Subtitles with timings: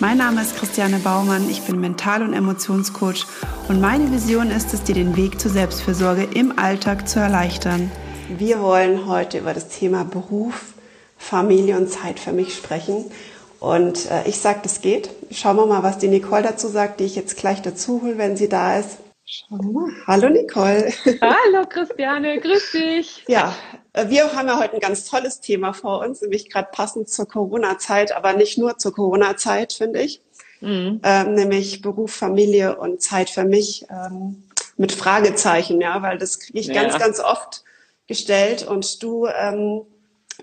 [0.00, 3.26] Mein Name ist Christiane Baumann, ich bin Mental- und Emotionscoach
[3.68, 7.90] und meine Vision ist es, dir den Weg zur Selbstfürsorge im Alltag zu erleichtern.
[8.30, 10.72] Wir wollen heute über das Thema Beruf,
[11.18, 13.10] Familie und Zeit für mich sprechen.
[13.58, 15.10] Und äh, ich sage, das geht.
[15.30, 18.38] Schauen wir mal, was die Nicole dazu sagt, die ich jetzt gleich dazu hole, wenn
[18.38, 18.96] sie da ist.
[19.32, 19.92] Schauen wir mal.
[20.08, 20.92] Hallo Nicole.
[21.20, 23.24] Hallo Christiane, grüß dich.
[23.28, 23.56] Ja,
[23.92, 27.28] äh, wir haben ja heute ein ganz tolles Thema vor uns, nämlich gerade passend zur
[27.28, 30.20] Corona-Zeit, aber nicht nur zur Corona-Zeit, finde ich.
[30.60, 31.00] Mhm.
[31.04, 36.58] Ähm, nämlich Beruf, Familie und Zeit für mich ähm, mit Fragezeichen, ja, weil das kriege
[36.58, 36.74] ich ja.
[36.82, 37.62] ganz, ganz oft
[38.08, 39.82] gestellt und du ähm,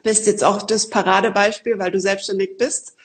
[0.01, 2.95] bist jetzt auch das Paradebeispiel, weil du selbstständig bist.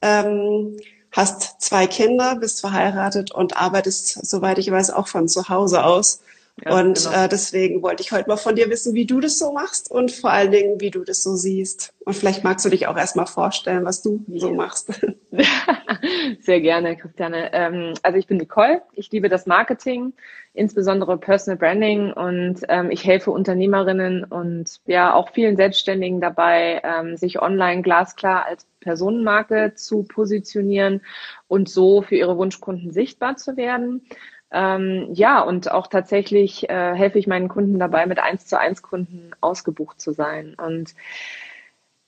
[0.00, 0.76] Ähm,
[1.14, 6.20] hast zwei Kinder, bist verheiratet und arbeitest, soweit ich weiß, auch von zu Hause aus.
[6.62, 7.24] Ja, und genau.
[7.24, 10.12] äh, deswegen wollte ich heute mal von dir wissen, wie du das so machst und
[10.12, 11.92] vor allen Dingen, wie du das so siehst.
[12.04, 14.88] Und vielleicht magst du dich auch erstmal vorstellen, was du so machst.
[16.40, 17.52] Sehr gerne, Christiane.
[17.52, 20.12] Ähm, also ich bin Nicole, ich liebe das Marketing,
[20.52, 27.16] insbesondere Personal Branding und ähm, ich helfe Unternehmerinnen und ja auch vielen Selbstständigen dabei, ähm,
[27.16, 31.00] sich online glasklar als Personenmarke zu positionieren
[31.48, 34.06] und so für ihre Wunschkunden sichtbar zu werden.
[34.50, 38.82] Ähm, ja, und auch tatsächlich äh, helfe ich meinen Kunden dabei, mit eins zu eins
[38.82, 40.54] Kunden ausgebucht zu sein.
[40.54, 40.94] Und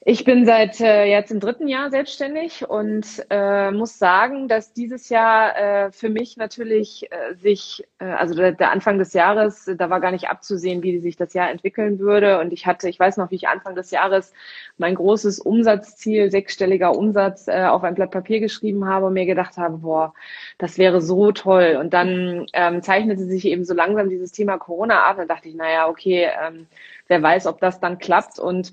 [0.08, 5.08] ich bin seit äh, jetzt im dritten Jahr selbstständig und äh, muss sagen, dass dieses
[5.08, 9.90] Jahr äh, für mich natürlich äh, sich, äh, also der, der, Anfang des Jahres, da
[9.90, 12.38] war gar nicht abzusehen, wie sich das Jahr entwickeln würde.
[12.38, 14.32] Und ich hatte, ich weiß noch, wie ich Anfang des Jahres
[14.78, 19.56] mein großes Umsatzziel, sechsstelliger Umsatz, äh, auf ein Blatt Papier geschrieben habe und mir gedacht
[19.56, 20.14] habe, boah,
[20.58, 21.78] das wäre so toll.
[21.80, 25.16] Und dann ähm, zeichnete sich eben so langsam dieses Thema Corona ab.
[25.16, 26.68] Dann dachte ich, naja, okay, ähm,
[27.08, 28.72] wer weiß, ob das dann klappt und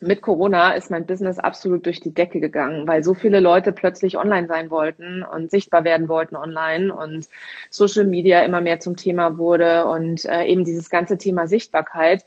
[0.00, 4.18] mit Corona ist mein Business absolut durch die Decke gegangen, weil so viele Leute plötzlich
[4.18, 7.28] online sein wollten und sichtbar werden wollten online und
[7.70, 12.24] Social Media immer mehr zum Thema wurde und äh, eben dieses ganze Thema Sichtbarkeit.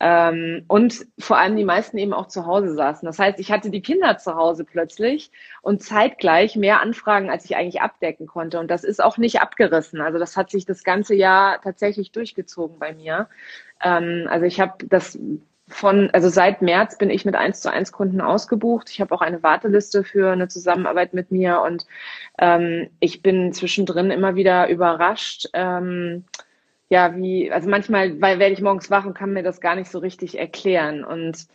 [0.00, 3.04] Ähm, und vor allem die meisten eben auch zu Hause saßen.
[3.04, 7.56] Das heißt, ich hatte die Kinder zu Hause plötzlich und zeitgleich mehr Anfragen, als ich
[7.56, 8.60] eigentlich abdecken konnte.
[8.60, 10.00] Und das ist auch nicht abgerissen.
[10.00, 13.28] Also das hat sich das ganze Jahr tatsächlich durchgezogen bei mir.
[13.82, 15.18] Ähm, also ich habe das
[15.68, 18.90] von, also seit März bin ich mit eins zu eins Kunden ausgebucht.
[18.90, 21.86] Ich habe auch eine Warteliste für eine Zusammenarbeit mit mir und
[22.38, 25.48] ähm, ich bin zwischendrin immer wieder überrascht.
[25.52, 26.24] Ähm,
[26.88, 29.90] ja, wie, also manchmal weil werde ich morgens wach und kann mir das gar nicht
[29.90, 31.04] so richtig erklären.
[31.04, 31.46] Und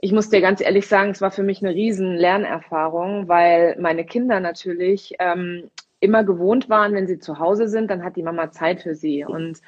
[0.00, 4.04] ich muss dir ganz ehrlich sagen, es war für mich eine riesen Lernerfahrung, weil meine
[4.04, 5.70] Kinder natürlich ähm,
[6.00, 9.24] immer gewohnt waren, wenn sie zu Hause sind, dann hat die Mama Zeit für sie
[9.24, 9.60] und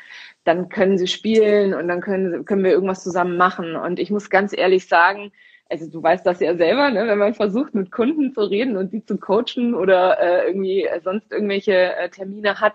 [0.44, 3.76] dann können sie spielen und dann können, können wir irgendwas zusammen machen.
[3.76, 5.32] Und ich muss ganz ehrlich sagen,
[5.68, 7.06] also du weißt das ja selber, ne?
[7.06, 11.00] wenn man versucht, mit Kunden zu reden und die zu coachen oder äh, irgendwie äh,
[11.00, 12.74] sonst irgendwelche äh, Termine hat,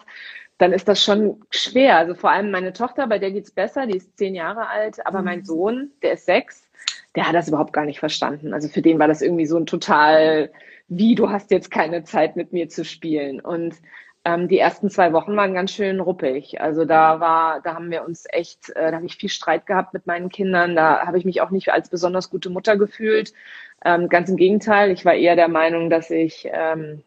[0.57, 1.97] dann ist das schon schwer.
[1.97, 5.21] Also vor allem meine Tochter, bei der geht's besser, die ist zehn Jahre alt, aber
[5.21, 5.45] mein mhm.
[5.45, 6.69] Sohn, der ist sechs,
[7.15, 8.53] der hat das überhaupt gar nicht verstanden.
[8.53, 10.49] Also für den war das irgendwie so ein total
[10.87, 13.39] wie du hast jetzt keine Zeit mit mir zu spielen.
[13.39, 13.75] Und
[14.25, 16.59] ähm, die ersten zwei Wochen waren ganz schön ruppig.
[16.59, 19.93] Also da war, da haben wir uns echt, äh, da habe ich viel Streit gehabt
[19.93, 20.75] mit meinen Kindern.
[20.75, 23.33] Da habe ich mich auch nicht als besonders gute Mutter gefühlt.
[23.83, 27.03] Ähm, ganz im Gegenteil, ich war eher der Meinung, dass ich ähm,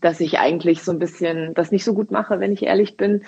[0.00, 3.24] dass ich eigentlich so ein bisschen das nicht so gut mache, wenn ich ehrlich bin,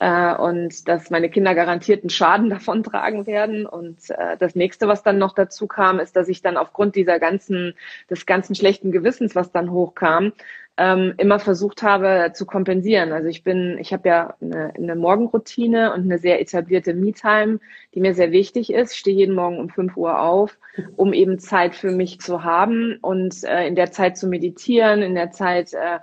[0.00, 3.66] äh, und dass meine Kinder garantiert einen Schaden davon tragen werden.
[3.66, 7.18] Und äh, das nächste, was dann noch dazu kam, ist, dass ich dann aufgrund dieser
[7.18, 7.74] ganzen,
[8.10, 10.32] des ganzen schlechten Gewissens, was dann hochkam,
[10.76, 13.12] ähm, immer versucht habe zu kompensieren.
[13.12, 17.60] Also ich bin, ich habe ja eine, eine Morgenroutine und eine sehr etablierte Me-Time,
[17.94, 18.92] die mir sehr wichtig ist.
[18.92, 20.58] Ich stehe jeden Morgen um 5 Uhr auf,
[20.96, 25.14] um eben Zeit für mich zu haben und äh, in der Zeit zu meditieren, in
[25.14, 26.00] der Zeit äh,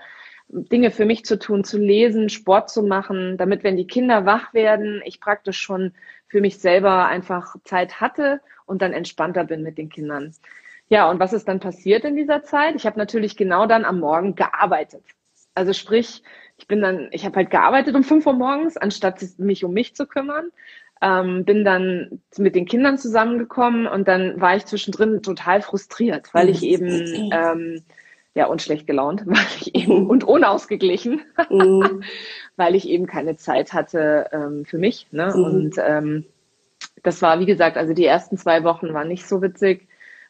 [0.48, 4.54] Dinge für mich zu tun, zu lesen, Sport zu machen, damit, wenn die Kinder wach
[4.54, 5.94] werden, ich praktisch schon
[6.28, 10.34] für mich selber einfach Zeit hatte und dann entspannter bin mit den Kindern.
[10.92, 12.76] Ja, und was ist dann passiert in dieser Zeit?
[12.76, 15.06] Ich habe natürlich genau dann am Morgen gearbeitet.
[15.56, 16.22] Also sprich,
[16.58, 19.96] ich bin dann, ich habe halt gearbeitet um fünf Uhr morgens, anstatt mich um mich
[19.96, 20.52] zu kümmern.
[21.02, 26.50] Ähm, bin dann mit den Kindern zusammengekommen und dann war ich zwischendrin total frustriert, weil
[26.50, 27.84] ich eben ähm,
[28.34, 32.04] ja, und schlecht gelaunt, weil ich eben, und unausgeglichen, mhm.
[32.58, 35.08] weil ich eben keine Zeit hatte ähm, für mich.
[35.12, 35.32] Ne?
[35.34, 35.44] Mhm.
[35.44, 36.26] Und ähm,
[37.02, 39.88] das war, wie gesagt, also die ersten zwei Wochen waren nicht so witzig.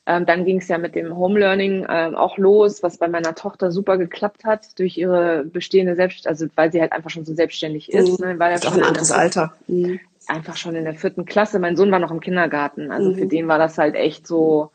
[0.08, 3.36] Ähm, dann ging es ja mit dem Home Learning ähm, auch los, was bei meiner
[3.36, 7.36] Tochter super geklappt hat durch ihre bestehende Selbstständigkeit, also weil sie halt einfach schon so
[7.36, 8.20] selbstständig ist.
[8.20, 8.26] Mhm.
[8.26, 8.40] Ne?
[8.40, 9.54] War ja ist auch ein anderes Alter.
[9.68, 10.00] Mhm.
[10.28, 11.60] Einfach schon in der vierten Klasse.
[11.60, 12.92] Mein Sohn war noch im Kindergarten.
[12.92, 13.16] Also mhm.
[13.16, 14.72] für den war das halt echt so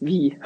[0.00, 0.38] wie.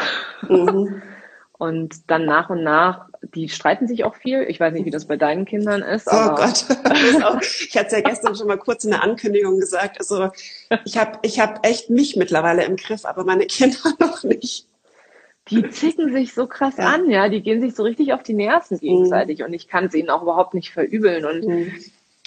[0.49, 1.03] Mhm.
[1.53, 4.43] Und dann nach und nach, die streiten sich auch viel.
[4.49, 6.09] Ich weiß nicht, wie das bei deinen Kindern ist.
[6.11, 6.65] oh Gott.
[7.69, 9.99] ich hatte es ja gestern schon mal kurz in der Ankündigung gesagt.
[9.99, 10.31] Also
[10.85, 14.67] ich habe ich hab echt mich mittlerweile im Griff, aber meine Kinder noch nicht.
[15.49, 16.85] Die zicken sich so krass ja.
[16.85, 17.29] an, ja.
[17.29, 18.81] Die gehen sich so richtig auf die Nerven mhm.
[18.81, 19.41] gegenseitig.
[19.41, 19.47] Mhm.
[19.47, 21.25] Und ich kann es ihnen auch überhaupt nicht verübeln.
[21.25, 21.73] Und mhm.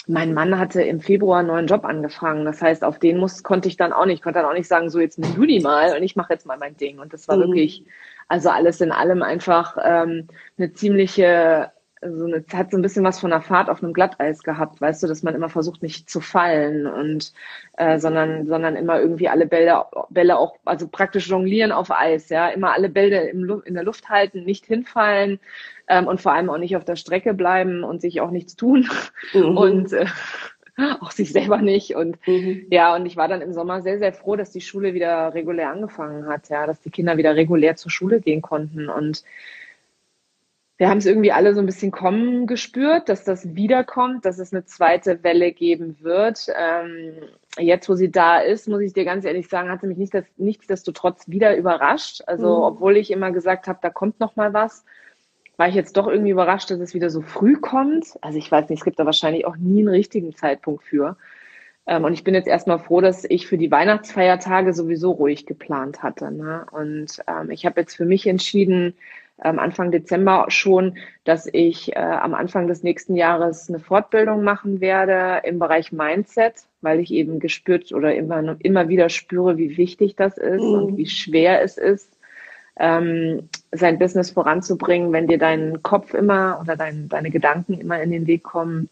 [0.06, 2.44] mein Mann hatte im Februar einen neuen Job angefangen.
[2.44, 4.90] Das heißt, auf den muss, konnte ich dann auch nicht, konnte dann auch nicht sagen,
[4.90, 6.98] so jetzt nimm du die mal und ich mache jetzt mal mein Ding.
[6.98, 7.42] Und das war mhm.
[7.42, 7.84] wirklich
[8.28, 10.28] also alles in allem einfach ähm,
[10.58, 14.42] eine ziemliche, so eine, hat so ein bisschen was von einer Fahrt auf einem Glatteis
[14.42, 17.32] gehabt, weißt du, dass man immer versucht, nicht zu fallen und
[17.76, 22.48] äh, sondern, sondern immer irgendwie alle Bälle, Bälle auch, also praktisch jonglieren auf Eis, ja,
[22.48, 25.40] immer alle Bälle im, in der Luft halten, nicht hinfallen
[25.88, 28.88] ähm, und vor allem auch nicht auf der Strecke bleiben und sich auch nichts tun.
[29.32, 29.56] Mhm.
[29.56, 30.06] Und äh,
[31.00, 31.94] auch sich selber nicht.
[31.94, 32.66] Und mhm.
[32.70, 35.70] ja, und ich war dann im Sommer sehr, sehr froh, dass die Schule wieder regulär
[35.70, 38.88] angefangen hat, ja, dass die Kinder wieder regulär zur Schule gehen konnten.
[38.88, 39.24] Und
[40.76, 44.52] wir haben es irgendwie alle so ein bisschen kommen gespürt, dass das wiederkommt, dass es
[44.52, 46.48] eine zweite Welle geben wird.
[46.56, 47.14] Ähm,
[47.58, 50.14] jetzt, wo sie da ist, muss ich dir ganz ehrlich sagen, hat sie mich nicht
[50.14, 52.22] das, nichtsdestotrotz wieder überrascht.
[52.26, 52.62] Also, mhm.
[52.64, 54.84] obwohl ich immer gesagt habe, da kommt noch mal was,
[55.56, 58.18] war ich jetzt doch irgendwie überrascht, dass es wieder so früh kommt.
[58.20, 61.16] Also ich weiß nicht, es gibt da wahrscheinlich auch nie einen richtigen Zeitpunkt für.
[61.86, 66.02] Ähm, und ich bin jetzt erstmal froh, dass ich für die Weihnachtsfeiertage sowieso ruhig geplant
[66.02, 66.30] hatte.
[66.32, 66.66] Ne?
[66.72, 68.94] Und ähm, ich habe jetzt für mich entschieden,
[69.42, 74.80] ähm, Anfang Dezember schon, dass ich äh, am Anfang des nächsten Jahres eine Fortbildung machen
[74.80, 80.14] werde im Bereich Mindset, weil ich eben gespürt oder immer, immer wieder spüre, wie wichtig
[80.16, 80.74] das ist mhm.
[80.74, 82.16] und wie schwer es ist,
[82.76, 88.10] ähm, sein Business voranzubringen, wenn dir dein Kopf immer oder dein, deine Gedanken immer in
[88.10, 88.88] den Weg kommen.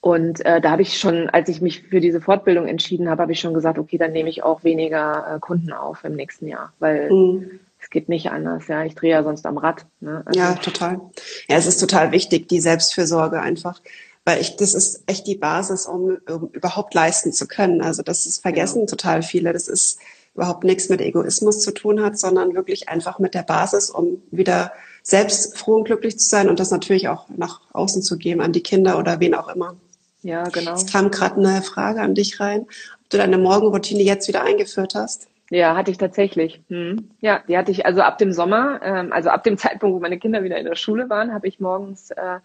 [0.00, 3.32] Und äh, da habe ich schon, als ich mich für diese Fortbildung entschieden habe, habe
[3.32, 6.72] ich schon gesagt, okay, dann nehme ich auch weniger äh, Kunden auf im nächsten Jahr,
[6.78, 7.60] weil mhm.
[7.80, 8.68] es geht nicht anders.
[8.68, 9.86] Ja, ich drehe ja sonst am Rad.
[10.00, 10.22] Ne?
[10.24, 11.00] Also, ja, total.
[11.48, 13.80] Ja, es ist total wichtig, die Selbstfürsorge einfach
[14.28, 17.80] weil ich, das ist echt die Basis, um, um überhaupt leisten zu können.
[17.80, 18.86] Also das ist vergessen ja.
[18.86, 19.54] total viele.
[19.54, 20.00] Das ist
[20.38, 24.72] überhaupt nichts mit Egoismus zu tun hat, sondern wirklich einfach mit der Basis, um wieder
[25.02, 28.52] selbst froh und glücklich zu sein und das natürlich auch nach außen zu geben an
[28.52, 29.76] die Kinder oder wen auch immer.
[30.22, 30.74] Ja, genau.
[30.74, 34.94] Es kam gerade eine Frage an dich rein, ob du deine Morgenroutine jetzt wieder eingeführt
[34.94, 35.26] hast.
[35.50, 36.60] Ja, hatte ich tatsächlich.
[36.68, 37.10] Hm.
[37.20, 40.18] Ja, die hatte ich also ab dem Sommer, ähm, also ab dem Zeitpunkt, wo meine
[40.18, 42.38] Kinder wieder in der Schule waren, habe ich morgens äh,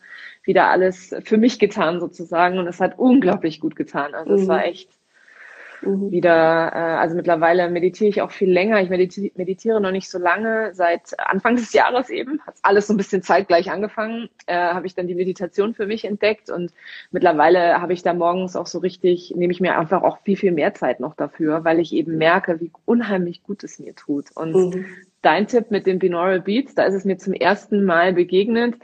[0.44, 4.16] wieder alles für mich getan sozusagen und es hat unglaublich gut getan.
[4.16, 4.40] Also mhm.
[4.40, 4.90] es war echt
[5.86, 6.12] mhm.
[6.12, 8.82] wieder, äh, also mittlerweile meditiere ich auch viel länger.
[8.82, 12.42] Ich meditiere, meditiere noch nicht so lange, seit Anfang des Jahres eben.
[12.46, 16.06] Hat alles so ein bisschen zeitgleich angefangen, äh, habe ich dann die Meditation für mich
[16.06, 16.72] entdeckt und
[17.12, 20.52] mittlerweile habe ich da morgens auch so richtig, nehme ich mir einfach auch viel, viel
[20.52, 24.26] mehr Zeit noch dafür, weil ich eben merke, wie unheimlich gut es mir tut.
[24.36, 24.86] Und mhm.
[25.22, 28.76] dein Tipp mit den Binaural Beats, da ist es mir zum ersten Mal begegnet.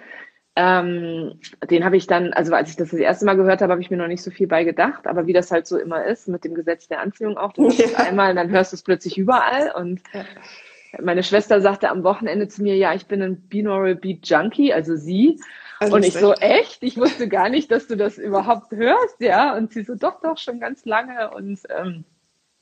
[0.56, 3.82] Ähm, den habe ich dann, also als ich das das erste Mal gehört habe, habe
[3.82, 6.28] ich mir noch nicht so viel bei gedacht, aber wie das halt so immer ist,
[6.28, 7.86] mit dem Gesetz der Anziehung auch, du hörst ja.
[7.86, 10.26] es einmal, dann hörst du es plötzlich überall und ja.
[11.02, 14.96] meine Schwester sagte am Wochenende zu mir, ja, ich bin ein Binaural Beat Junkie, also
[14.96, 15.40] sie.
[15.80, 16.84] Also und ich so, echt?
[16.84, 19.56] Ich wusste gar nicht, dass du das überhaupt hörst, ja.
[19.56, 21.32] Und sie so, doch, doch, schon ganz lange.
[21.32, 22.04] Und ähm,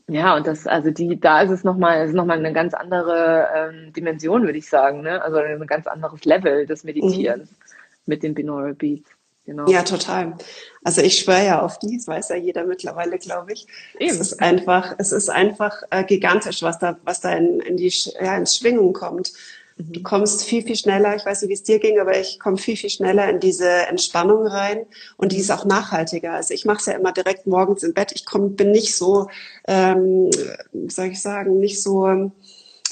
[0.08, 3.92] ja, und das, also die, da ist es nochmal, ist nochmal eine ganz andere ähm,
[3.92, 5.20] Dimension, würde ich sagen, ne?
[5.24, 7.50] Also ein ganz anderes Level des Meditierens.
[7.50, 7.77] Mhm
[8.08, 9.10] mit den Binaural Beats.
[9.48, 9.66] Genau.
[9.70, 10.36] Ja, total.
[10.84, 13.66] Also ich schwöre ja auf die, das weiß ja jeder mittlerweile, glaube ich.
[13.98, 14.12] Eben.
[14.12, 17.92] Es ist einfach, es ist einfach äh, gigantisch, was da, was da in, in die,
[18.20, 19.32] ja, ins Schwingung kommt.
[19.78, 19.94] Mhm.
[19.94, 22.58] Du kommst viel, viel schneller, ich weiß nicht, wie es dir ging, aber ich komme
[22.58, 24.86] viel, viel schneller in diese Entspannung rein
[25.16, 26.34] und die ist auch nachhaltiger.
[26.34, 28.12] Also ich mache es ja immer direkt morgens im Bett.
[28.14, 29.30] Ich komm, bin nicht so,
[29.66, 30.30] ähm,
[30.74, 32.06] wie soll ich sagen, nicht so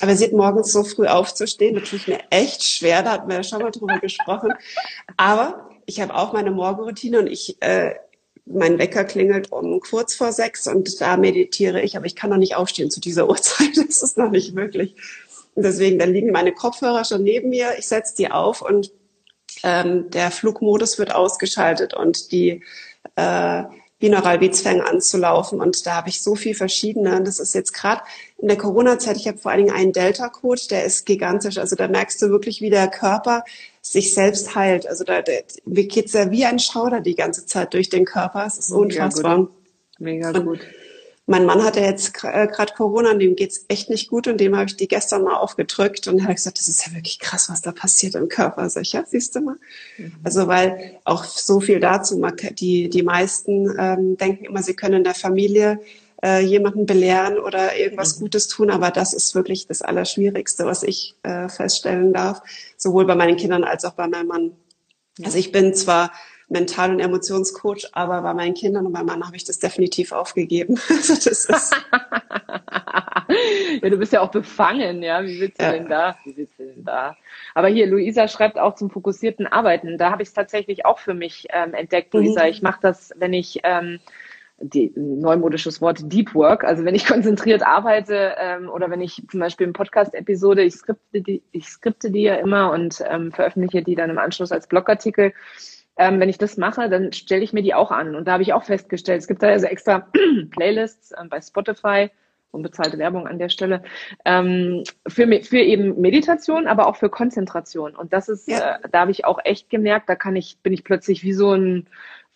[0.02, 3.38] aber sie hat morgens so früh aufzustehen, das tut mir echt schwer, da hatten wir
[3.38, 4.54] ja schon mal drüber gesprochen.
[5.18, 7.96] Aber ich habe auch meine Morgenroutine und ich, äh,
[8.46, 12.38] mein Wecker klingelt um kurz vor sechs und da meditiere ich, aber ich kann noch
[12.38, 13.78] nicht aufstehen zu dieser Uhrzeit.
[13.78, 14.96] Das ist noch nicht möglich.
[15.56, 17.78] Und deswegen, dann liegen meine Kopfhörer schon neben mir.
[17.78, 18.92] Ich setze die auf und
[19.64, 22.62] ähm, der Flugmodus wird ausgeschaltet und die
[23.16, 23.64] äh,
[24.06, 27.16] Binaural Beats fängt an zu laufen und da habe ich so viel verschiedene.
[27.18, 28.04] Und das ist jetzt gerade
[28.38, 31.58] in der Corona-Zeit, ich habe vor allen Dingen einen Delta-Code, der ist gigantisch.
[31.58, 33.44] Also da merkst du wirklich, wie der Körper
[33.82, 34.86] sich selbst heilt.
[34.86, 35.32] Also da, da
[35.66, 38.46] mir geht's ja wie ein Schauder die ganze Zeit durch den Körper.
[38.46, 39.50] Es ist unfassbar.
[39.98, 40.36] Mega gut.
[40.38, 40.60] Mega gut.
[41.28, 44.56] Mein Mann hatte jetzt äh, gerade Corona und dem geht's echt nicht gut und dem
[44.56, 47.62] habe ich die gestern mal aufgedrückt und habe gesagt, das ist ja wirklich krass, was
[47.62, 48.70] da passiert im Körper.
[48.70, 49.56] Sag ich, ja, siehst du mal.
[49.98, 50.14] Mhm.
[50.24, 52.22] Also weil auch so viel dazu,
[52.60, 55.80] die, die meisten ähm, denken immer, sie können in der Familie
[56.24, 58.22] äh, jemanden belehren oder irgendwas mhm.
[58.22, 62.42] Gutes tun, aber das ist wirklich das Allerschwierigste, was ich äh, feststellen darf,
[62.78, 64.52] sowohl bei meinen Kindern als auch bei meinem Mann.
[65.24, 66.12] Also ich bin zwar
[66.48, 70.80] Mental- und Emotionscoach, aber bei meinen Kindern und beim Mann habe ich das definitiv aufgegeben.
[70.90, 71.76] Also das ist
[73.82, 75.24] ja, du bist ja auch befangen, ja.
[75.24, 75.72] Wie willst du ja.
[75.72, 76.18] denn da?
[76.24, 77.16] Wie willst du denn da?
[77.54, 79.98] Aber hier, Luisa schreibt auch zum fokussierten Arbeiten.
[79.98, 82.44] Da habe ich es tatsächlich auch für mich ähm, entdeckt, Luisa.
[82.44, 82.50] Mhm.
[82.50, 84.00] Ich mache das, wenn ich ähm,
[84.60, 89.40] die, neumodisches Wort Deep Work, also wenn ich konzentriert arbeite ähm, oder wenn ich zum
[89.40, 93.96] Beispiel eine Podcast-Episode, ich skripte die, ich skripte die ja immer und ähm, veröffentliche die
[93.96, 95.34] dann im Anschluss als Blogartikel
[95.98, 98.16] ähm, wenn ich das mache, dann stelle ich mir die auch an.
[98.16, 100.08] Und da habe ich auch festgestellt, es gibt da also extra
[100.52, 102.10] Playlists äh, bei Spotify,
[102.52, 103.84] unbezahlte Werbung an der Stelle,
[104.26, 107.96] ähm, für, für eben Meditation, aber auch für Konzentration.
[107.96, 108.76] Und das ist, ja.
[108.76, 111.54] äh, da habe ich auch echt gemerkt, da kann ich, bin ich plötzlich wie so
[111.54, 111.88] ein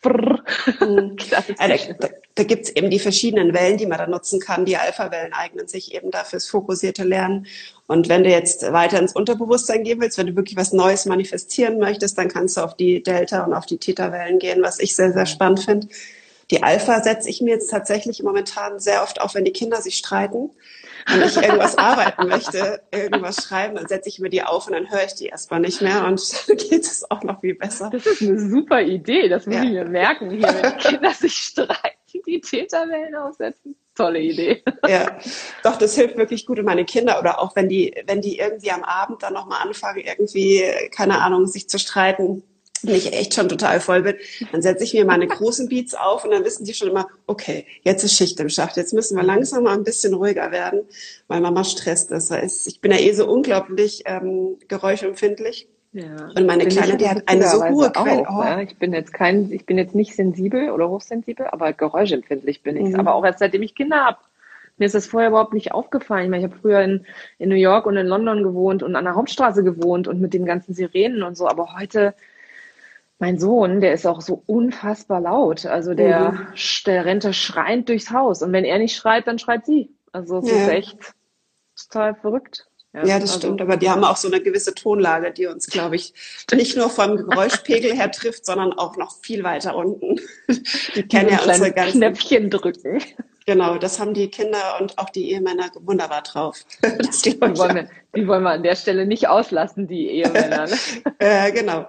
[0.03, 0.41] Mhm.
[1.57, 4.65] also, da, da gibt es eben die verschiedenen Wellen, die man da nutzen kann.
[4.65, 7.47] Die Alpha-Wellen eignen sich eben dafür fürs fokussierte Lernen.
[7.87, 11.79] Und wenn du jetzt weiter ins Unterbewusstsein gehen willst, wenn du wirklich was Neues manifestieren
[11.79, 15.11] möchtest, dann kannst du auf die Delta- und auf die Theta-Wellen gehen, was ich sehr,
[15.11, 15.87] sehr spannend finde.
[16.51, 19.97] Die Alpha setze ich mir jetzt tatsächlich momentan sehr oft auf, wenn die Kinder sich
[19.97, 20.49] streiten
[21.13, 24.89] und ich irgendwas arbeiten möchte, irgendwas schreiben, dann setze ich mir die auf und dann
[24.89, 27.89] höre ich die erstmal nicht mehr und dann geht es auch noch viel besser.
[27.91, 29.63] Das ist eine super Idee, das muss ja.
[29.63, 33.75] ich mir merken hier, wenn die Kinder sich streiten, die Täterwellen aufsetzen.
[33.95, 34.63] Tolle Idee.
[34.87, 35.17] Ja,
[35.63, 36.57] doch, das hilft wirklich gut.
[36.57, 39.99] Und meine Kinder oder auch wenn die, wenn die irgendwie am Abend dann nochmal anfangen,
[39.99, 42.43] irgendwie, keine Ahnung, sich zu streiten,
[42.83, 44.15] ich echt schon total voll bin,
[44.51, 47.65] dann setze ich mir meine großen Beats auf und dann wissen die schon immer, okay,
[47.83, 50.81] jetzt ist Schicht im Schacht, jetzt müssen wir langsam mal ein bisschen ruhiger werden,
[51.27, 52.11] weil Mama stresst.
[52.11, 55.67] Heißt, ich bin ja eh so unglaublich ähm, geräuschempfindlich.
[55.91, 56.29] Ja.
[56.35, 58.25] Und meine Kleine, die hat eine so hohe Quelle.
[58.29, 58.43] Oh.
[58.43, 62.77] Ja, ich bin jetzt kein, ich bin jetzt nicht sensibel oder hochsensibel, aber geräuschempfindlich bin
[62.77, 62.89] ich.
[62.89, 62.99] Mhm.
[62.99, 64.17] Aber auch erst seitdem ich Kinder habe.
[64.77, 66.25] Mir ist das vorher überhaupt nicht aufgefallen.
[66.25, 67.05] Ich, meine, ich habe früher in,
[67.37, 70.45] in New York und in London gewohnt und an der Hauptstraße gewohnt und mit den
[70.45, 71.47] ganzen Sirenen und so.
[71.47, 72.13] Aber heute
[73.19, 75.65] mein Sohn, der ist auch so unfassbar laut.
[75.65, 76.47] Also der, mhm.
[76.85, 78.41] der rennt da schreiend durchs Haus.
[78.41, 79.93] Und wenn er nicht schreit, dann schreit sie.
[80.13, 80.55] Also es ja.
[80.55, 81.15] ist echt
[81.75, 82.68] total verrückt.
[82.93, 83.61] Ja, ja das also, stimmt.
[83.61, 86.13] Aber die haben auch so eine gewisse Tonlage, die uns, glaube ich,
[86.51, 90.19] nicht nur vom Geräuschpegel her trifft, sondern auch noch viel weiter unten.
[90.95, 93.01] Die kennen ja unsere ganzen Knöpfchen drücken.
[93.45, 96.59] Genau, das haben die Kinder und auch die Ehemänner wunderbar drauf.
[97.25, 100.67] Die, wollen wir, die wollen wir an der Stelle nicht auslassen, die Ehemänner.
[100.67, 100.77] Ne?
[101.17, 101.87] äh, genau.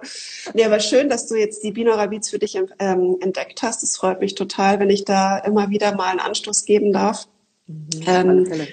[0.55, 3.83] Nee, aber schön, dass du jetzt die Beats für dich ähm, entdeckt hast.
[3.83, 7.27] Das freut mich total, wenn ich da immer wieder mal einen Anstoß geben darf.
[7.67, 8.67] Mhm, ähm,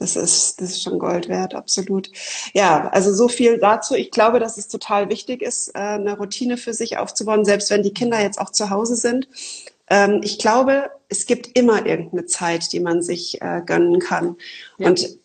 [0.00, 2.10] das ist, das ist schon Gold wert, absolut.
[2.54, 3.94] Ja, also so viel dazu.
[3.94, 7.82] Ich glaube, dass es total wichtig ist, äh, eine Routine für sich aufzubauen, selbst wenn
[7.82, 9.28] die Kinder jetzt auch zu Hause sind.
[9.90, 14.36] Ähm, ich glaube, es gibt immer irgendeine Zeit, die man sich äh, gönnen kann.
[14.78, 14.88] Ja.
[14.88, 15.18] Und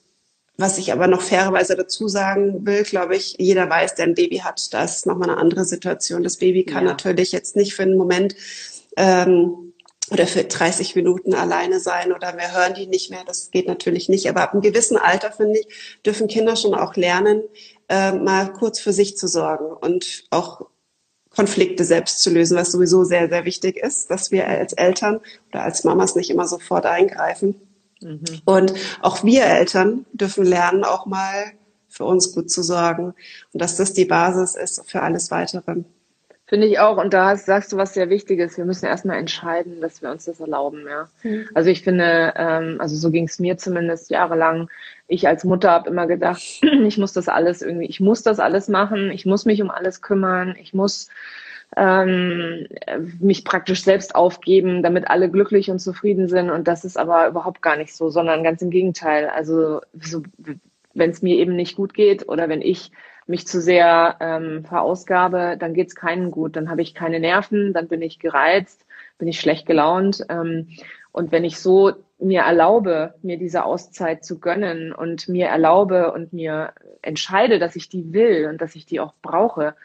[0.58, 4.38] was ich aber noch fairerweise dazu sagen will, glaube ich, jeder weiß, der ein Baby
[4.38, 6.22] hat, da ist nochmal eine andere Situation.
[6.22, 6.92] Das Baby kann ja.
[6.92, 8.36] natürlich jetzt nicht für einen Moment
[8.98, 9.65] ähm,
[10.12, 13.24] oder für 30 Minuten alleine sein oder wir hören die nicht mehr.
[13.26, 14.30] Das geht natürlich nicht.
[14.30, 17.42] Aber ab einem gewissen Alter, finde ich, dürfen Kinder schon auch lernen,
[17.90, 20.68] äh, mal kurz für sich zu sorgen und auch
[21.30, 25.20] Konflikte selbst zu lösen, was sowieso sehr, sehr wichtig ist, dass wir als Eltern
[25.50, 27.56] oder als Mamas nicht immer sofort eingreifen.
[28.02, 28.24] Mhm.
[28.46, 31.52] Und auch wir Eltern dürfen lernen, auch mal
[31.90, 33.14] für uns gut zu sorgen
[33.54, 35.84] und dass das die Basis ist für alles Weitere.
[36.48, 36.98] Finde ich auch.
[36.98, 38.58] Und da sagst du was sehr Wichtiges.
[38.58, 40.86] Wir müssen erstmal entscheiden, dass wir uns das erlauben.
[40.88, 41.08] Ja.
[41.24, 41.50] Mhm.
[41.56, 44.70] Also ich finde, ähm, also so ging es mir zumindest jahrelang.
[45.08, 48.68] Ich als Mutter habe immer gedacht, ich muss das alles irgendwie, ich muss das alles
[48.68, 51.10] machen, ich muss mich um alles kümmern, ich muss
[51.78, 52.68] ähm,
[53.20, 56.52] mich praktisch selbst aufgeben, damit alle glücklich und zufrieden sind.
[56.52, 59.30] Und das ist aber überhaupt gar nicht so, sondern ganz im Gegenteil.
[59.30, 60.22] Also so,
[60.94, 62.92] wenn es mir eben nicht gut geht oder wenn ich
[63.28, 66.56] mich zu sehr ähm, verausgabe, dann geht's keinen gut.
[66.56, 68.86] Dann habe ich keine Nerven, dann bin ich gereizt,
[69.18, 70.26] bin ich schlecht gelaunt.
[70.30, 70.70] Ähm,
[71.12, 76.34] und wenn ich so mir erlaube, mir diese Auszeit zu gönnen und mir erlaube und
[76.34, 79.76] mir entscheide, dass ich die will und dass ich die auch brauche,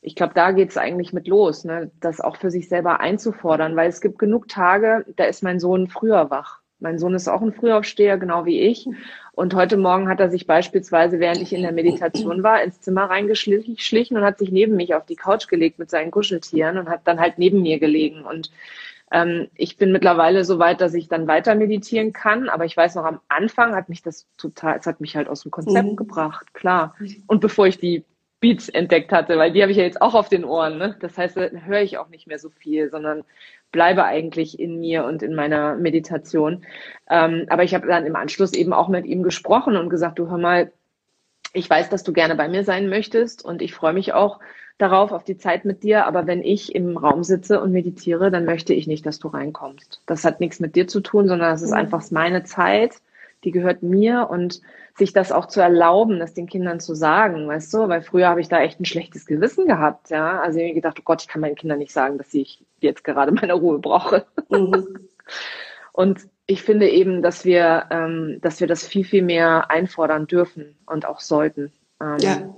[0.00, 1.90] ich glaube, da geht es eigentlich mit los, ne?
[2.00, 5.88] das auch für sich selber einzufordern, weil es gibt genug Tage, da ist mein Sohn
[5.88, 6.57] früher wach.
[6.80, 8.88] Mein Sohn ist auch ein Frühaufsteher, genau wie ich.
[9.32, 13.04] Und heute Morgen hat er sich beispielsweise, während ich in der Meditation war, ins Zimmer
[13.04, 17.02] reingeschlichen und hat sich neben mich auf die Couch gelegt mit seinen Kuscheltieren und hat
[17.04, 18.22] dann halt neben mir gelegen.
[18.22, 18.50] Und
[19.10, 22.48] ähm, ich bin mittlerweile so weit, dass ich dann weiter meditieren kann.
[22.48, 25.42] Aber ich weiß noch, am Anfang hat mich das total, es hat mich halt aus
[25.42, 25.96] dem Konzept mhm.
[25.96, 26.94] gebracht, klar.
[27.26, 28.04] Und bevor ich die
[28.40, 30.78] Beats entdeckt hatte, weil die habe ich ja jetzt auch auf den Ohren.
[30.78, 30.96] Ne?
[31.00, 33.24] Das heißt, da höre ich auch nicht mehr so viel, sondern
[33.70, 36.64] bleibe eigentlich in mir und in meiner Meditation.
[37.08, 40.28] Ähm, aber ich habe dann im Anschluss eben auch mit ihm gesprochen und gesagt, du
[40.28, 40.72] hör mal,
[41.52, 44.40] ich weiß, dass du gerne bei mir sein möchtest und ich freue mich auch
[44.76, 46.06] darauf, auf die Zeit mit dir.
[46.06, 50.02] Aber wenn ich im Raum sitze und meditiere, dann möchte ich nicht, dass du reinkommst.
[50.06, 51.78] Das hat nichts mit dir zu tun, sondern es ist mhm.
[51.78, 53.00] einfach meine Zeit
[53.44, 54.60] die gehört mir und
[54.98, 58.40] sich das auch zu erlauben, das den Kindern zu sagen, weißt du, weil früher habe
[58.40, 60.40] ich da echt ein schlechtes Gewissen gehabt, ja.
[60.40, 63.04] Also ich habe gedacht, oh Gott, ich kann meinen Kindern nicht sagen, dass ich jetzt
[63.04, 64.26] gerade meine Ruhe brauche.
[64.50, 65.08] Mhm.
[65.92, 70.76] und ich finde eben, dass wir, ähm, dass wir das viel, viel mehr einfordern dürfen
[70.86, 71.70] und auch sollten.
[72.00, 72.54] Ähm, ja.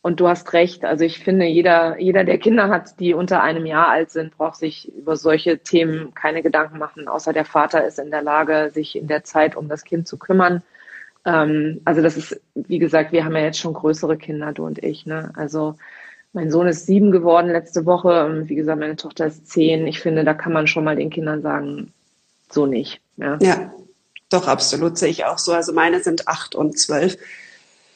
[0.00, 0.84] Und du hast recht.
[0.84, 4.56] Also ich finde, jeder, jeder, der Kinder hat, die unter einem Jahr alt sind, braucht
[4.56, 8.96] sich über solche Themen keine Gedanken machen, außer der Vater ist in der Lage, sich
[8.96, 10.62] in der Zeit um das Kind zu kümmern.
[11.24, 14.82] Ähm, also das ist, wie gesagt, wir haben ja jetzt schon größere Kinder, du und
[14.82, 15.06] ich.
[15.06, 15.32] Ne?
[15.36, 15.76] Also
[16.32, 19.86] mein Sohn ist sieben geworden letzte Woche wie gesagt, meine Tochter ist zehn.
[19.86, 21.92] Ich finde, da kann man schon mal den Kindern sagen,
[22.50, 23.00] so nicht.
[23.16, 23.72] Ja, ja
[24.32, 25.52] doch, absolut sehe ich auch so.
[25.52, 27.18] Also meine sind acht und zwölf.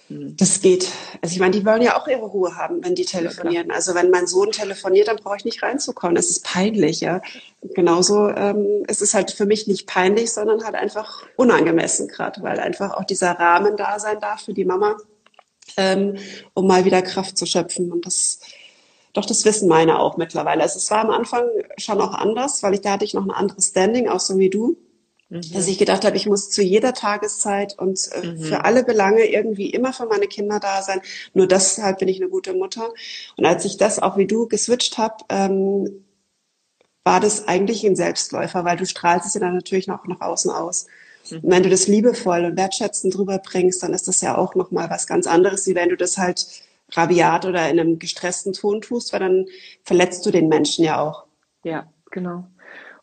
[0.08, 0.36] Hm.
[0.36, 0.90] Das geht.
[1.20, 3.70] Also ich meine, die wollen ja auch ihre Ruhe haben, wenn die telefonieren.
[3.70, 6.16] Also wenn mein Sohn telefoniert, dann brauche ich nicht reinzukommen.
[6.16, 7.20] Es ist peinlich, ja.
[7.62, 12.60] Genauso ähm, es ist halt für mich nicht peinlich, sondern halt einfach unangemessen gerade, weil
[12.60, 14.96] einfach auch dieser Rahmen da sein darf für die Mama,
[15.76, 16.16] ähm,
[16.54, 17.90] um mal wieder Kraft zu schöpfen.
[17.90, 18.40] Und das,
[19.12, 20.62] doch das wissen meine auch mittlerweile.
[20.62, 21.48] Also es war am Anfang
[21.78, 24.50] schon auch anders, weil ich da hatte ich noch ein anderes Standing, auch so wie
[24.50, 24.76] du.
[25.28, 25.52] Mhm.
[25.52, 28.38] Dass ich gedacht habe, ich muss zu jeder Tageszeit und äh, mhm.
[28.38, 31.00] für alle Belange irgendwie immer für meine Kinder da sein.
[31.34, 32.92] Nur deshalb bin ich eine gute Mutter.
[33.36, 36.04] Und als ich das auch wie du geswitcht habe, ähm,
[37.02, 40.50] war das eigentlich ein Selbstläufer, weil du strahlst es ja dann natürlich noch nach außen
[40.50, 40.86] aus.
[41.30, 41.38] Mhm.
[41.38, 44.90] Und wenn du das liebevoll und wertschätzend drüber bringst, dann ist das ja auch nochmal
[44.90, 46.46] was ganz anderes, wie wenn du das halt
[46.92, 49.46] rabiat oder in einem gestressten Ton tust, weil dann
[49.82, 51.26] verletzt du den Menschen ja auch.
[51.64, 52.46] Ja, genau.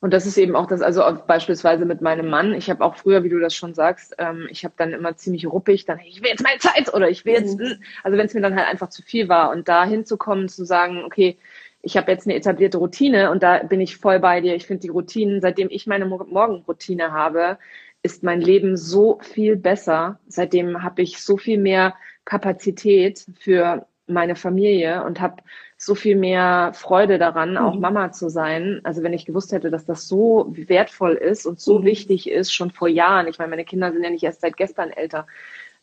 [0.04, 2.54] Und das ist eben auch das, also beispielsweise mit meinem Mann.
[2.56, 5.48] Ich habe auch früher, wie du das schon sagst, ähm, ich habe dann immer ziemlich
[5.48, 7.82] ruppig, dann ich will jetzt meine Zeit oder ich will jetzt, mhm.
[8.04, 11.06] also wenn es mir dann halt einfach zu viel war und da hinzukommen, zu sagen,
[11.06, 11.38] okay,
[11.82, 14.56] ich habe jetzt eine etablierte Routine und da bin ich voll bei dir.
[14.56, 17.58] Ich finde die Routinen, seitdem ich meine Morgenroutine habe,
[18.02, 20.20] ist mein Leben so viel besser.
[20.28, 25.44] Seitdem habe ich so viel mehr Kapazität für meine Familie und habe
[25.86, 27.82] so viel mehr Freude daran, auch mhm.
[27.82, 28.82] Mama zu sein.
[28.84, 31.86] Also wenn ich gewusst hätte, dass das so wertvoll ist und so mhm.
[31.86, 33.28] wichtig ist, schon vor Jahren.
[33.28, 35.28] Ich meine, meine Kinder sind ja nicht erst seit gestern älter.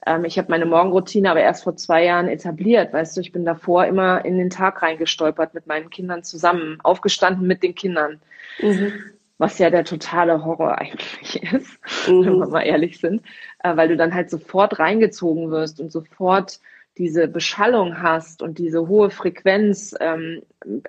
[0.07, 2.93] Ähm, ich habe meine Morgenroutine aber erst vor zwei Jahren etabliert.
[2.93, 7.47] Weißt du, ich bin davor immer in den Tag reingestolpert mit meinen Kindern zusammen, aufgestanden
[7.47, 8.21] mit den Kindern.
[8.61, 8.93] Mhm.
[9.39, 12.51] Was ja der totale Horror eigentlich ist, wenn wir mhm.
[12.51, 13.23] mal ehrlich sind,
[13.63, 16.61] äh, weil du dann halt sofort reingezogen wirst und sofort
[17.01, 20.43] diese Beschallung hast und diese hohe Frequenz ähm,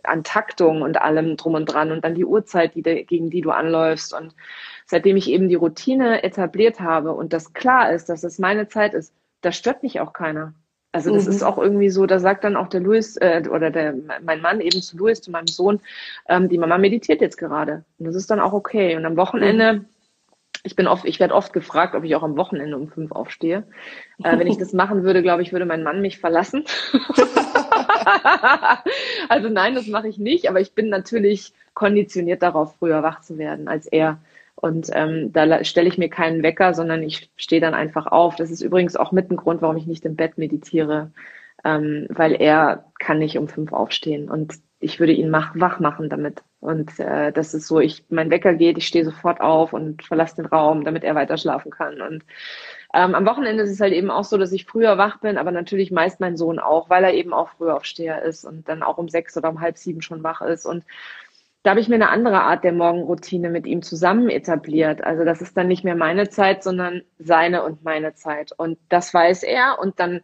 [0.03, 3.39] an Taktung und allem drum und dran und dann die Uhrzeit, die de, gegen die
[3.39, 4.13] du anläufst.
[4.13, 4.35] Und
[4.85, 8.93] seitdem ich eben die Routine etabliert habe und das klar ist, dass es meine Zeit
[8.93, 10.53] ist, da stört mich auch keiner.
[10.91, 11.31] Also das mhm.
[11.31, 14.59] ist auch irgendwie so, da sagt dann auch der Louis äh, oder der mein Mann
[14.59, 15.79] eben zu Louis, zu meinem Sohn,
[16.27, 17.85] ähm, die Mama meditiert jetzt gerade.
[17.99, 18.97] Und das ist dann auch okay.
[18.97, 19.85] Und am Wochenende mhm
[20.63, 23.63] ich bin oft, ich werde oft gefragt, ob ich auch am Wochenende um fünf aufstehe.
[24.23, 26.65] Äh, wenn ich das machen würde, glaube ich, würde mein Mann mich verlassen.
[29.29, 33.37] also nein, das mache ich nicht, aber ich bin natürlich konditioniert darauf, früher wach zu
[33.37, 34.19] werden als er.
[34.55, 38.35] Und ähm, da stelle ich mir keinen Wecker, sondern ich stehe dann einfach auf.
[38.35, 41.11] Das ist übrigens auch mit ein Grund, warum ich nicht im Bett meditiere,
[41.63, 44.29] ähm, weil er kann nicht um fünf aufstehen.
[44.29, 46.43] Und ich würde ihn mach, wach machen damit.
[46.59, 50.37] Und äh, das ist so, ich, mein Wecker geht, ich stehe sofort auf und verlasse
[50.37, 52.01] den Raum, damit er weiter schlafen kann.
[52.01, 52.23] Und
[52.93, 55.51] ähm, am Wochenende ist es halt eben auch so, dass ich früher wach bin, aber
[55.51, 58.97] natürlich meist mein Sohn auch, weil er eben auch früher Aufsteher ist und dann auch
[58.97, 60.65] um sechs oder um halb sieben schon wach ist.
[60.65, 60.83] Und
[61.63, 65.03] da habe ich mir eine andere Art der Morgenroutine mit ihm zusammen etabliert.
[65.03, 68.51] Also das ist dann nicht mehr meine Zeit, sondern seine und meine Zeit.
[68.57, 70.21] Und das weiß er und dann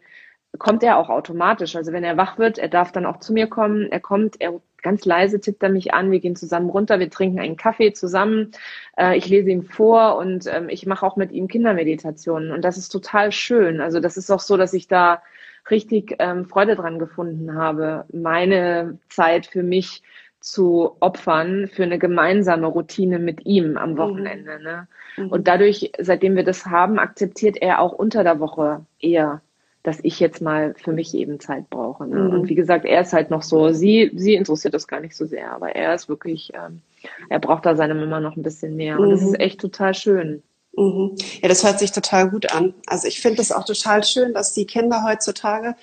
[0.58, 1.76] kommt er auch automatisch.
[1.76, 3.90] Also wenn er wach wird, er darf dann auch zu mir kommen.
[3.90, 6.10] Er kommt, er ganz leise tippt er mich an.
[6.10, 8.52] Wir gehen zusammen runter, wir trinken einen Kaffee zusammen.
[8.96, 12.52] Äh, ich lese ihm vor und ähm, ich mache auch mit ihm Kindermeditationen.
[12.52, 13.80] Und das ist total schön.
[13.80, 15.22] Also das ist auch so, dass ich da
[15.70, 20.02] richtig ähm, Freude dran gefunden habe, meine Zeit für mich
[20.40, 23.98] zu opfern für eine gemeinsame Routine mit ihm am mhm.
[23.98, 24.62] Wochenende.
[24.62, 24.88] Ne?
[25.16, 25.28] Mhm.
[25.28, 29.42] Und dadurch, seitdem wir das haben, akzeptiert er auch unter der Woche eher,
[29.88, 32.06] dass ich jetzt mal für mich eben Zeit brauche.
[32.06, 32.16] Ne?
[32.16, 32.30] Mhm.
[32.30, 35.24] Und wie gesagt, er ist halt noch so, sie, sie interessiert das gar nicht so
[35.24, 36.82] sehr, aber er ist wirklich, ähm,
[37.30, 39.00] er braucht da seine Mama noch ein bisschen mehr.
[39.00, 39.36] Und das ist mhm.
[39.36, 40.42] echt total schön.
[40.76, 41.16] Mhm.
[41.40, 42.74] Ja, das hört sich total gut an.
[42.86, 45.74] Also ich finde es auch total schön, dass die Kinder heutzutage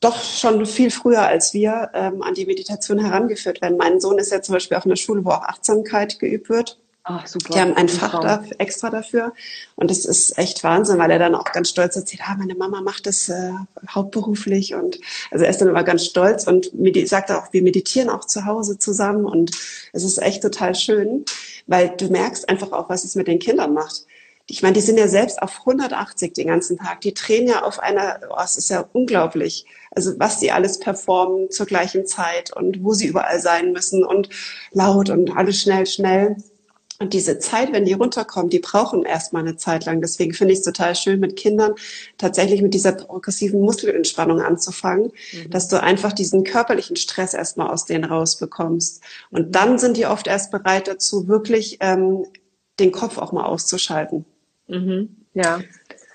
[0.00, 3.78] doch schon viel früher als wir ähm, an die Meditation herangeführt werden.
[3.78, 6.78] Mein Sohn ist ja zum Beispiel auf einer Schule, wo auch Achtsamkeit geübt wird.
[7.04, 7.52] Ach, super.
[7.52, 9.34] Die haben ein Fach da, extra dafür.
[9.76, 12.80] Und das ist echt Wahnsinn, weil er dann auch ganz stolz erzählt, ah, meine Mama
[12.80, 13.52] macht das äh,
[13.88, 14.74] hauptberuflich.
[14.74, 14.98] Und
[15.30, 16.70] also er ist dann immer ganz stolz und
[17.06, 19.26] sagt auch, wir meditieren auch zu Hause zusammen.
[19.26, 19.50] Und
[19.92, 21.26] es ist echt total schön,
[21.66, 24.06] weil du merkst einfach auch, was es mit den Kindern macht
[24.46, 27.00] ich meine, die sind ja selbst auf 180 den ganzen Tag.
[27.00, 29.64] Die drehen ja auf einer, oh, es ist ja unglaublich.
[29.90, 34.28] Also was sie alles performen zur gleichen Zeit und wo sie überall sein müssen und
[34.72, 36.36] laut und alles schnell, schnell.
[37.00, 40.00] Und diese Zeit, wenn die runterkommen, die brauchen erstmal eine Zeit lang.
[40.00, 41.74] Deswegen finde ich es total schön, mit Kindern
[42.18, 45.50] tatsächlich mit dieser progressiven Muskelentspannung anzufangen, mhm.
[45.50, 49.02] dass du einfach diesen körperlichen Stress erstmal aus denen rausbekommst.
[49.30, 52.26] Und dann sind die oft erst bereit dazu, wirklich ähm,
[52.78, 54.24] den Kopf auch mal auszuschalten.
[54.68, 55.16] Mhm.
[55.34, 55.60] Ja.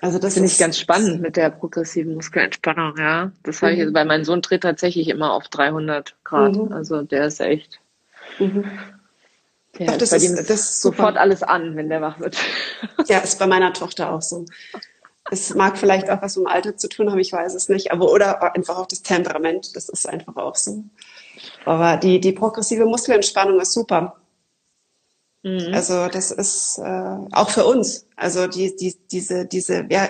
[0.00, 3.32] Also das finde ich ganz spannend mit der progressiven Muskelentspannung, ja.
[3.42, 3.88] Das habe mhm.
[3.88, 6.56] ich, weil mein Sohn dreht tatsächlich immer auf 300 Grad.
[6.56, 6.72] Mhm.
[6.72, 7.80] Also der ist echt.
[9.78, 12.36] Der Doch, das ist, das ist sofort alles an, wenn der wach wird.
[13.06, 14.44] Ja, ist bei meiner Tochter auch so.
[15.30, 17.92] Es mag vielleicht auch was mit dem Alter zu tun haben, ich weiß es nicht,
[17.92, 20.84] aber oder einfach auch das Temperament, das ist einfach auch so.
[21.64, 24.20] Aber die, die progressive Muskelentspannung ist super.
[25.42, 25.72] Mhm.
[25.72, 28.06] Also das ist äh, auch für uns.
[28.16, 30.08] Also die, die, diese, diese, ja,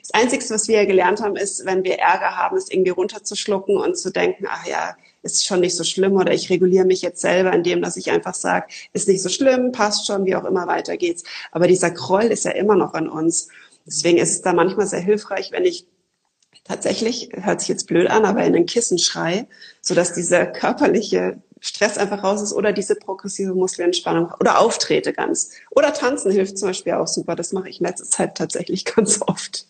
[0.00, 3.96] das Einzige, was wir gelernt haben, ist, wenn wir Ärger haben, es irgendwie runterzuschlucken und
[3.96, 7.52] zu denken, ach ja, ist schon nicht so schlimm oder ich reguliere mich jetzt selber,
[7.52, 10.96] indem dass ich einfach sage, ist nicht so schlimm, passt schon, wie auch immer weiter
[10.96, 11.24] geht's.
[11.52, 13.48] Aber dieser Groll ist ja immer noch an uns.
[13.86, 15.86] Deswegen ist es da manchmal sehr hilfreich, wenn ich
[16.64, 19.48] tatsächlich, hört sich jetzt blöd an, aber in ein Kissen schrei,
[19.80, 25.52] sodass dieser körperliche Stress einfach raus ist oder diese progressive Muskelentspannung oder auftrete ganz.
[25.70, 27.36] Oder tanzen hilft zum Beispiel auch super.
[27.36, 29.66] Das mache ich in letzter Zeit tatsächlich ganz oft.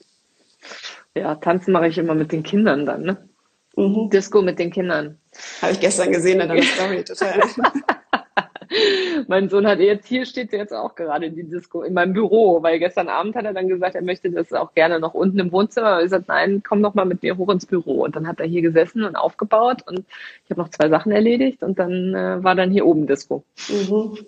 [1.14, 3.28] Ja, tanzen mache ich immer mit den Kindern dann, ne?
[3.76, 4.11] Mhm.
[4.11, 5.18] Disco mit den Kindern.
[5.61, 7.40] Habe ich gestern gesehen in deiner Story, total.
[9.28, 12.62] mein Sohn hat jetzt, hier steht jetzt auch gerade in die Disco, in meinem Büro,
[12.62, 15.52] weil gestern Abend hat er dann gesagt, er möchte das auch gerne noch unten im
[15.52, 15.88] Wohnzimmer.
[15.88, 18.04] Aber ich gesagt, nein, komm noch mal mit mir hoch ins Büro.
[18.04, 20.00] Und dann hat er hier gesessen und aufgebaut und
[20.44, 23.44] ich habe noch zwei Sachen erledigt und dann äh, war dann hier oben Disco.
[23.68, 24.18] Mhm.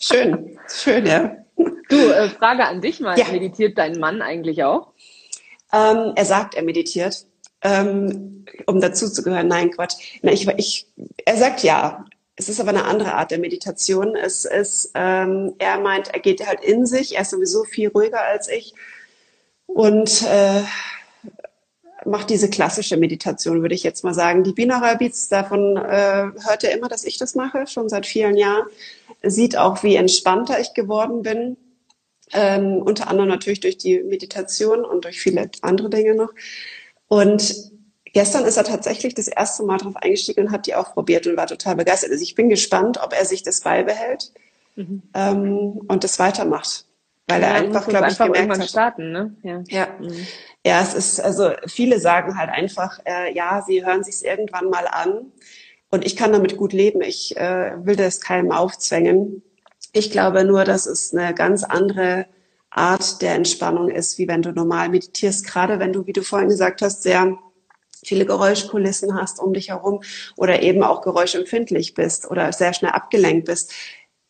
[0.00, 1.36] Schön, schön, ja.
[1.88, 3.26] Du, äh, Frage an dich mal, ja.
[3.30, 4.92] meditiert dein Mann eigentlich auch?
[5.72, 7.26] Ähm, er sagt, er meditiert.
[7.62, 10.20] Ähm, um dazu zu gehören, nein, Quatsch.
[10.22, 10.86] Na, ich, ich,
[11.24, 12.04] er sagt ja,
[12.36, 14.16] es ist aber eine andere Art der Meditation.
[14.16, 17.16] Es ist, ähm, er meint, er geht halt in sich.
[17.16, 18.74] Er ist sowieso viel ruhiger als ich
[19.66, 20.62] und äh,
[22.04, 24.42] macht diese klassische Meditation, würde ich jetzt mal sagen.
[24.42, 28.36] Die Binaural Beats, davon äh, hört er immer, dass ich das mache, schon seit vielen
[28.36, 28.66] Jahren.
[29.22, 31.56] Sieht auch, wie entspannter ich geworden bin.
[32.32, 36.30] Ähm, unter anderem natürlich durch die Meditation und durch viele andere Dinge noch.
[37.10, 37.70] Und
[38.12, 41.36] Gestern ist er tatsächlich das erste Mal darauf eingestiegen und hat die auch probiert und
[41.36, 42.10] war total begeistert.
[42.10, 44.32] Also ich bin gespannt, ob er sich das beibehält
[44.74, 45.02] mhm.
[45.14, 46.86] ähm, und das weitermacht.
[47.28, 48.68] Weil er einfach, glaube ich, einfach gemerkt hat.
[48.68, 49.36] starten, ne?
[49.44, 49.62] Ja.
[49.68, 49.88] Ja.
[50.00, 50.26] Mhm.
[50.66, 54.88] ja, es ist, also viele sagen halt einfach, äh, ja, sie hören sich irgendwann mal
[54.90, 55.30] an
[55.90, 57.02] und ich kann damit gut leben.
[57.02, 59.44] Ich äh, will das keinem aufzwängen.
[59.92, 62.26] Ich glaube nur, dass es eine ganz andere
[62.70, 65.44] Art der Entspannung ist, wie wenn du normal meditierst.
[65.44, 67.36] Gerade wenn du, wie du vorhin gesagt hast, sehr
[68.04, 70.02] viele Geräuschkulissen hast um dich herum
[70.36, 73.72] oder eben auch geräuschempfindlich bist oder sehr schnell abgelenkt bist.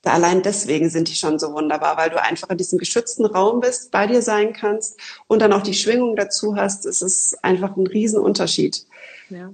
[0.02, 3.60] Da allein deswegen sind die schon so wunderbar, weil du einfach in diesem geschützten Raum
[3.60, 6.86] bist, bei dir sein kannst und dann auch die Schwingung dazu hast.
[6.86, 8.86] Es ist einfach ein Riesenunterschied.
[9.28, 9.52] Ja.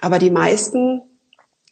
[0.00, 1.00] Aber die meisten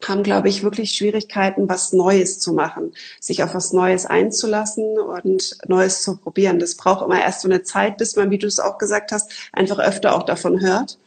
[0.06, 5.58] haben, glaube ich, wirklich Schwierigkeiten, was Neues zu machen, sich auf was Neues einzulassen und
[5.66, 6.58] Neues zu probieren.
[6.58, 9.50] Das braucht immer erst so eine Zeit, bis man, wie du es auch gesagt hast,
[9.52, 10.98] einfach öfter auch davon hört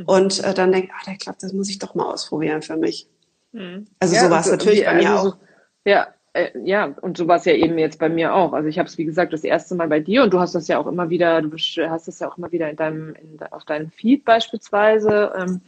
[0.00, 0.04] Mhm.
[0.06, 3.08] und äh, dann denkt, ah, der klappt, das muss ich doch mal ausprobieren für mich.
[3.52, 3.86] Mhm.
[3.98, 5.36] Also ja, so war es natürlich bei mir also, auch.
[5.84, 8.52] Ja, äh, ja, und so war es ja eben jetzt bei mir auch.
[8.52, 10.68] Also ich habe es, wie gesagt, das erste Mal bei dir und du hast das
[10.68, 11.56] ja auch immer wieder, du
[11.88, 15.32] hast das ja auch immer wieder in deinem, in, auf deinem Feed beispielsweise.
[15.36, 15.60] Ähm,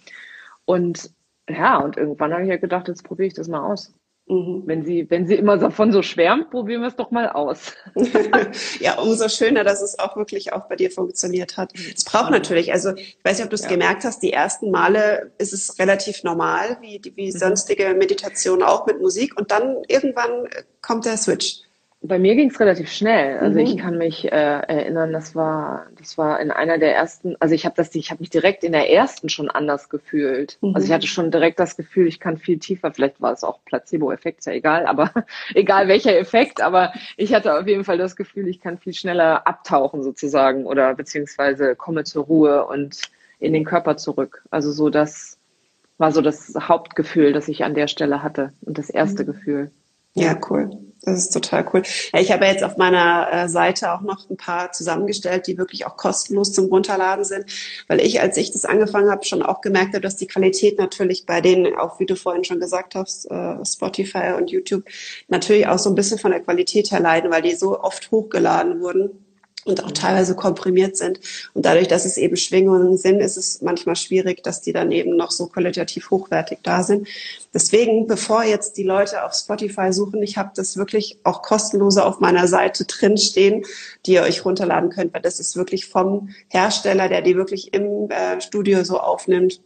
[0.64, 1.10] und
[1.48, 3.94] ja, und irgendwann habe ich ja gedacht, jetzt probiere ich das mal aus.
[4.28, 4.62] Mhm.
[4.66, 7.74] Wenn sie, wenn sie immer davon so schwärmt, probieren wir es doch mal aus.
[8.81, 11.72] ja, umso schöner, dass es auch wirklich auch bei dir funktioniert hat.
[11.74, 13.68] Es braucht natürlich, also ich weiß nicht, ob du es ja.
[13.68, 17.37] gemerkt hast, die ersten Male ist es relativ normal, wie, wie mhm.
[17.37, 20.48] sonstige Meditation auch mit Musik und dann irgendwann
[20.81, 21.62] kommt der Switch.
[22.04, 23.38] Bei mir ging es relativ schnell.
[23.38, 23.64] Also mhm.
[23.64, 27.64] ich kann mich äh, erinnern, das war, das war in einer der ersten, also ich
[27.64, 30.58] habe das, ich habe mich direkt in der ersten schon anders gefühlt.
[30.62, 30.74] Mhm.
[30.74, 33.60] Also ich hatte schon direkt das Gefühl, ich kann viel tiefer, vielleicht war es auch
[33.66, 35.12] Placebo-Effekt, ist ja egal, aber
[35.54, 39.46] egal welcher Effekt, aber ich hatte auf jeden Fall das Gefühl, ich kann viel schneller
[39.46, 43.00] abtauchen sozusagen oder beziehungsweise komme zur Ruhe und
[43.38, 44.42] in den Körper zurück.
[44.50, 45.38] Also so das
[45.98, 49.26] war so das Hauptgefühl, das ich an der Stelle hatte und das erste mhm.
[49.26, 49.70] Gefühl.
[50.14, 50.70] Ja, cool.
[51.04, 51.82] Das ist total cool.
[52.12, 55.84] Ja, ich habe jetzt auf meiner äh, Seite auch noch ein paar zusammengestellt, die wirklich
[55.84, 57.46] auch kostenlos zum Runterladen sind,
[57.88, 61.26] weil ich, als ich das angefangen habe, schon auch gemerkt habe, dass die Qualität natürlich
[61.26, 64.84] bei denen, auch wie du vorhin schon gesagt hast, äh, Spotify und YouTube,
[65.26, 68.80] natürlich auch so ein bisschen von der Qualität her leiden, weil die so oft hochgeladen
[68.80, 69.21] wurden
[69.64, 71.20] und auch teilweise komprimiert sind.
[71.55, 75.16] Und dadurch, dass es eben Schwingungen sind, ist es manchmal schwierig, dass die dann eben
[75.16, 77.07] noch so qualitativ hochwertig da sind.
[77.55, 82.20] Deswegen, bevor jetzt die Leute auf Spotify suchen, ich habe das wirklich auch kostenlose auf
[82.20, 83.64] meiner Seite drin stehen,
[84.07, 88.11] die ihr euch runterladen könnt, weil das ist wirklich vom Hersteller, der die wirklich im
[88.11, 89.61] äh, Studio so aufnimmt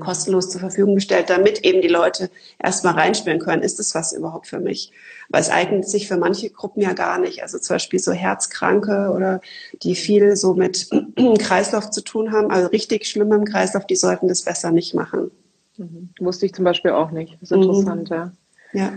[0.00, 2.30] kostenlos zur Verfügung gestellt, damit eben die Leute
[2.62, 4.90] erstmal reinspielen können, ist das was überhaupt für mich?
[5.28, 7.42] Weil es eignet sich für manche Gruppen ja gar nicht.
[7.42, 9.40] Also zum Beispiel so Herzkranke oder
[9.82, 10.88] die viel so mit
[11.38, 15.30] Kreislauf zu tun haben, also richtig schlimm im Kreislauf, die sollten das besser nicht machen.
[15.76, 16.10] Mhm.
[16.18, 17.34] Wusste ich zum Beispiel auch nicht.
[17.34, 18.16] Das ist interessant, mhm.
[18.16, 18.32] ja.
[18.72, 18.92] Ja.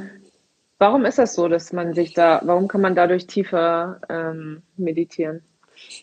[0.79, 5.41] Warum ist das so, dass man sich da, warum kann man dadurch tiefer ähm, meditieren?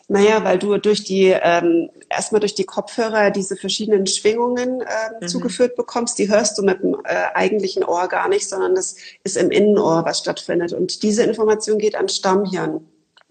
[0.08, 4.84] Naja, weil du durch die, ähm, erstmal durch die Kopfhörer diese verschiedenen Schwingungen äh,
[5.20, 5.28] mhm.
[5.28, 6.18] zugeführt bekommst.
[6.18, 10.04] Die hörst du mit dem äh, eigentlichen Ohr gar nicht, sondern das ist im Innenohr,
[10.04, 10.72] was stattfindet.
[10.72, 12.86] Und diese Information geht an Stammhirn.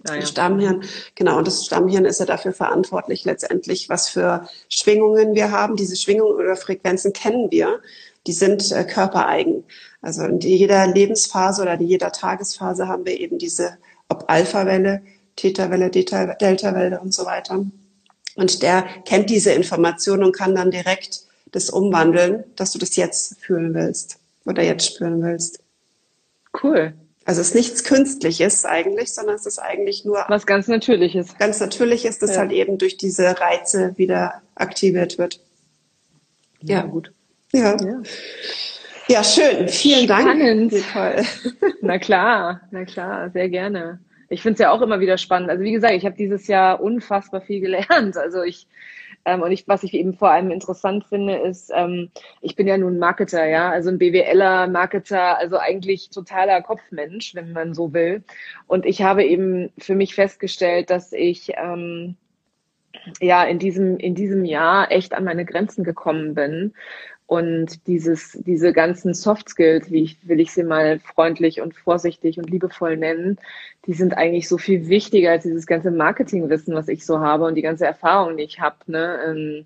[0.08, 0.25] Ah, ja.
[0.25, 0.84] Stammhirn,
[1.15, 5.77] genau, und das Stammhirn ist ja dafür verantwortlich letztendlich, was für Schwingungen wir haben.
[5.77, 7.79] Diese Schwingungen oder Frequenzen kennen wir,
[8.27, 9.63] die sind äh, körpereigen.
[10.01, 13.77] Also in jeder Lebensphase oder in jeder Tagesphase haben wir eben diese,
[14.10, 15.03] ob Alpha-Welle,
[15.36, 17.65] Theta-Welle, Delta-Welle und so weiter.
[18.36, 23.39] Und der kennt diese Information und kann dann direkt das umwandeln, dass du das jetzt
[23.39, 25.60] fühlen willst oder jetzt spüren willst.
[26.63, 26.93] Cool.
[27.26, 31.38] Also es ist nichts Künstliches eigentlich, sondern es ist eigentlich nur was ganz Natürliches.
[31.38, 32.39] Ganz natürlich ist, das ja.
[32.39, 35.39] halt eben durch diese Reize wieder aktiviert wird.
[36.62, 37.13] Ja, ja gut.
[37.54, 37.78] Ja.
[37.82, 38.02] ja.
[39.08, 39.67] Ja, schön.
[39.67, 40.72] Vielen Spannend.
[40.72, 40.86] Dank.
[40.86, 41.26] Nicole.
[41.82, 44.00] Na klar, na klar, sehr gerne
[44.34, 45.50] ich finde es ja auch immer wieder spannend.
[45.50, 48.17] Also wie gesagt, ich habe dieses Jahr unfassbar viel gelernt.
[48.17, 48.67] Also ich
[49.26, 52.10] ähm, und ich, was ich eben vor allem interessant finde, ist, ähm,
[52.41, 57.54] ich bin ja nun Marketer, ja, also ein BWLer, Marketer, also eigentlich totaler Kopfmensch, wenn
[57.54, 58.24] man so will.
[58.67, 62.17] Und ich habe eben für mich festgestellt, dass ich ähm,
[63.22, 66.74] ja in diesem in diesem Jahr echt an meine Grenzen gekommen bin
[67.25, 72.38] und dieses, diese ganzen Soft Skills, wie ich, will ich sie mal freundlich und vorsichtig
[72.38, 73.39] und liebevoll nennen,
[73.88, 77.55] die sind eigentlich so viel wichtiger als dieses ganze Marketingwissen, was ich so habe und
[77.55, 78.77] die ganze Erfahrung, die ich habe.
[78.88, 79.19] Ne?
[79.25, 79.65] Ähm,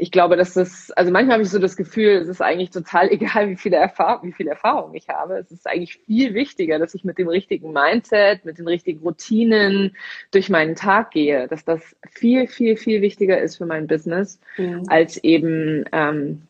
[0.00, 3.08] ich glaube, dass das, also manchmal habe ich so das Gefühl, es ist eigentlich total
[3.12, 5.36] egal, wie viele Erfahrung, wie viel Erfahrung ich habe.
[5.38, 9.96] Es ist eigentlich viel wichtiger, dass ich mit dem richtigen Mindset, mit den richtigen Routinen
[10.30, 14.84] durch meinen Tag gehe, dass das viel, viel, viel wichtiger ist für mein Business, mhm.
[14.88, 16.42] als eben ähm,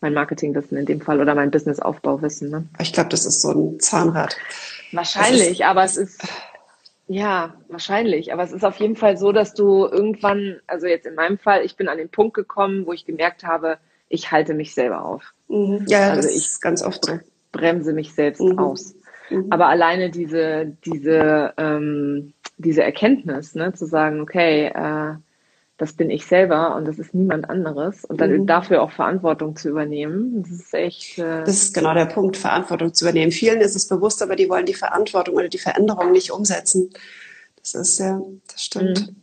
[0.00, 2.50] mein Marketingwissen in dem Fall oder mein Businessaufbauwissen.
[2.50, 2.64] Ne?
[2.78, 4.36] Ich glaube, das ist so ein Zahnrad.
[4.92, 6.22] Wahrscheinlich, aber es ist
[7.06, 11.14] ja wahrscheinlich, aber es ist auf jeden Fall so, dass du irgendwann, also jetzt in
[11.14, 14.74] meinem Fall, ich bin an den Punkt gekommen, wo ich gemerkt habe, ich halte mich
[14.74, 15.34] selber auf.
[15.48, 15.84] Mhm.
[15.88, 17.18] Ja, also das ich ist ganz oft so.
[17.52, 18.58] bremse mich selbst mhm.
[18.58, 18.94] aus.
[19.28, 19.46] Mhm.
[19.50, 25.14] Aber alleine diese diese ähm, diese Erkenntnis, ne, zu sagen, okay, äh,
[25.80, 28.04] das bin ich selber und das ist niemand anderes.
[28.04, 28.46] Und dann mhm.
[28.46, 31.18] dafür auch Verantwortung zu übernehmen, das ist echt.
[31.18, 33.32] Äh das ist genau der Punkt, Verantwortung zu übernehmen.
[33.32, 36.90] Vielen ist es bewusst, aber die wollen die Verantwortung oder die Veränderung nicht umsetzen.
[37.56, 39.08] Das ist ja, das stimmt.
[39.08, 39.19] Mhm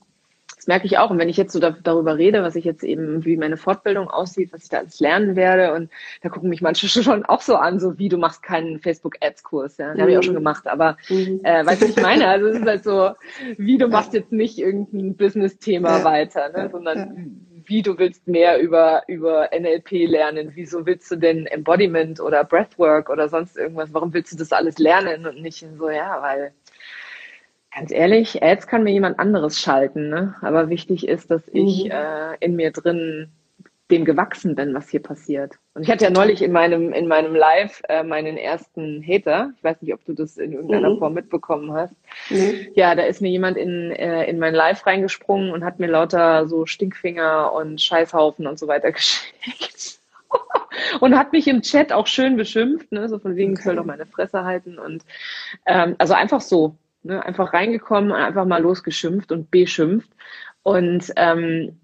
[0.67, 1.09] merke ich auch.
[1.09, 4.09] Und wenn ich jetzt so da, darüber rede, was ich jetzt eben, wie meine Fortbildung
[4.09, 5.89] aussieht, was ich da alles lernen werde, und
[6.21, 9.87] da gucken mich manche schon auch so an, so wie du machst keinen Facebook-Ads-Kurs, ja.
[9.87, 10.01] Den mhm.
[10.01, 11.41] habe ich auch schon gemacht, aber mhm.
[11.43, 12.27] äh, weißt du, was ich meine?
[12.27, 13.11] Also es ist halt so,
[13.57, 16.03] wie du machst jetzt nicht irgendein Business-Thema ja.
[16.03, 16.69] weiter, ne?
[16.69, 17.61] sondern ja.
[17.65, 23.09] wie du willst mehr über, über NLP lernen, wieso willst du denn Embodiment oder Breathwork
[23.09, 26.51] oder sonst irgendwas, warum willst du das alles lernen und nicht so, ja, weil
[27.77, 30.33] Ganz ehrlich, Ads kann mir jemand anderes schalten, ne?
[30.41, 31.91] aber wichtig ist, dass ich mhm.
[31.91, 33.29] äh, in mir drin
[33.91, 35.53] dem gewachsen bin, was hier passiert.
[35.75, 39.51] Und ich hatte ja neulich in meinem, in meinem Live äh, meinen ersten Hater.
[39.55, 40.97] Ich weiß nicht, ob du das in irgendeiner mhm.
[40.97, 41.93] Form mitbekommen hast.
[42.29, 42.67] Mhm.
[42.73, 46.47] Ja, da ist mir jemand in, äh, in mein Live reingesprungen und hat mir lauter
[46.47, 49.99] so Stinkfinger und Scheißhaufen und so weiter geschickt.
[50.99, 53.07] und hat mich im Chat auch schön beschimpft, ne?
[53.07, 53.59] so von wegen, okay.
[53.59, 54.79] ich soll doch meine Fresse halten.
[54.79, 55.03] Und
[55.65, 57.23] ähm, also einfach so, ne?
[57.25, 60.09] einfach reingekommen und einfach mal losgeschimpft und beschimpft.
[60.63, 61.79] Und ähm,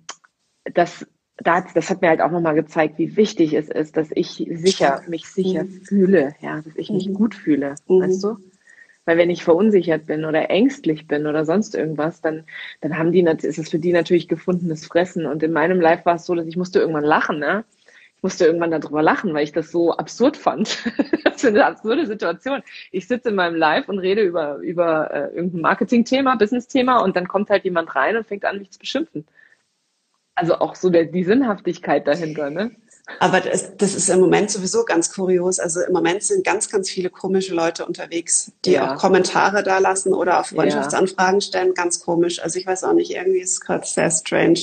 [0.65, 1.05] das
[1.37, 5.01] das, das hat mir halt auch nochmal gezeigt, wie wichtig es ist, dass ich sicher,
[5.07, 5.81] mich sicher mhm.
[5.81, 7.13] fühle, ja, dass ich mich mhm.
[7.13, 8.01] gut fühle, mhm.
[8.01, 8.37] weißt du?
[9.05, 12.45] Weil wenn ich verunsichert bin oder ängstlich bin oder sonst irgendwas, dann,
[12.79, 15.25] dann haben die, ist es für die natürlich gefundenes Fressen.
[15.25, 17.65] Und in meinem Live war es so, dass ich musste irgendwann lachen, ne?
[18.23, 20.79] Musste irgendwann darüber lachen, weil ich das so absurd fand.
[21.23, 22.63] das ist eine absurde Situation.
[22.91, 27.27] Ich sitze in meinem Live und rede über, über äh, irgendein Marketing-Thema, Business-Thema und dann
[27.27, 29.27] kommt halt jemand rein und fängt an, mich zu beschimpfen.
[30.35, 32.71] Also auch so der, die Sinnhaftigkeit dahinter, ne?
[33.19, 35.59] Aber das, das ist im Moment sowieso ganz kurios.
[35.59, 38.95] Also im Moment sind ganz, ganz viele komische Leute unterwegs, die ja.
[38.95, 41.73] auch Kommentare da lassen oder auf Freundschaftsanfragen stellen.
[41.73, 42.41] Ganz komisch.
[42.41, 44.59] Also ich weiß auch nicht, irgendwie ist es gerade sehr strange.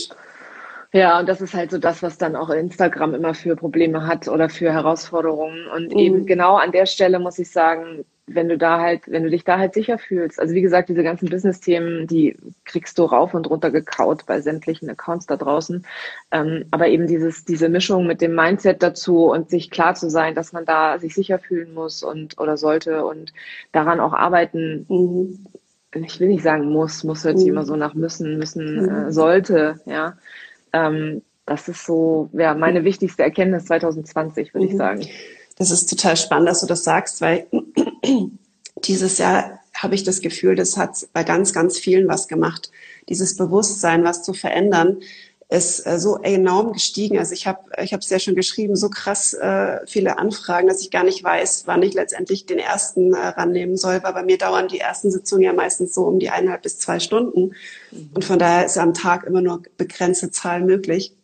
[0.93, 4.27] Ja, und das ist halt so das, was dann auch Instagram immer für Probleme hat
[4.27, 5.67] oder für Herausforderungen.
[5.69, 5.99] Und mhm.
[5.99, 9.45] eben genau an der Stelle muss ich sagen, wenn du da halt, wenn du dich
[9.45, 10.41] da halt sicher fühlst.
[10.41, 14.89] Also wie gesagt, diese ganzen Business-Themen, die kriegst du rauf und runter gekaut bei sämtlichen
[14.91, 15.87] Accounts da draußen.
[16.33, 20.35] Ähm, aber eben dieses, diese Mischung mit dem Mindset dazu und sich klar zu sein,
[20.35, 23.33] dass man da sich sicher fühlen muss und oder sollte und
[23.73, 24.87] daran auch arbeiten.
[24.89, 25.47] Mhm.
[25.93, 27.55] Ich will nicht sagen muss, muss hört sich mhm.
[27.55, 29.11] immer so nach müssen, müssen äh, mhm.
[29.13, 30.17] sollte, ja.
[30.73, 34.79] Ähm, das ist so, ja, meine wichtigste Erkenntnis 2020, würde ich mhm.
[34.79, 35.07] sagen.
[35.57, 37.47] Das ist total spannend, dass du das sagst, weil
[38.85, 42.71] dieses Jahr habe ich das Gefühl, das hat bei ganz, ganz vielen was gemacht.
[43.09, 45.01] Dieses Bewusstsein, was zu verändern,
[45.51, 47.19] ist äh, so enorm gestiegen.
[47.19, 50.81] Also ich habe ich habe es ja schon geschrieben, so krass äh, viele Anfragen, dass
[50.81, 54.39] ich gar nicht weiß, wann ich letztendlich den ersten äh, rannehmen soll, weil bei mir
[54.39, 57.53] dauern die ersten Sitzungen ja meistens so um die eineinhalb bis zwei Stunden.
[57.91, 58.11] Mhm.
[58.15, 61.15] Und von daher ist am Tag immer nur begrenzte Zahl möglich.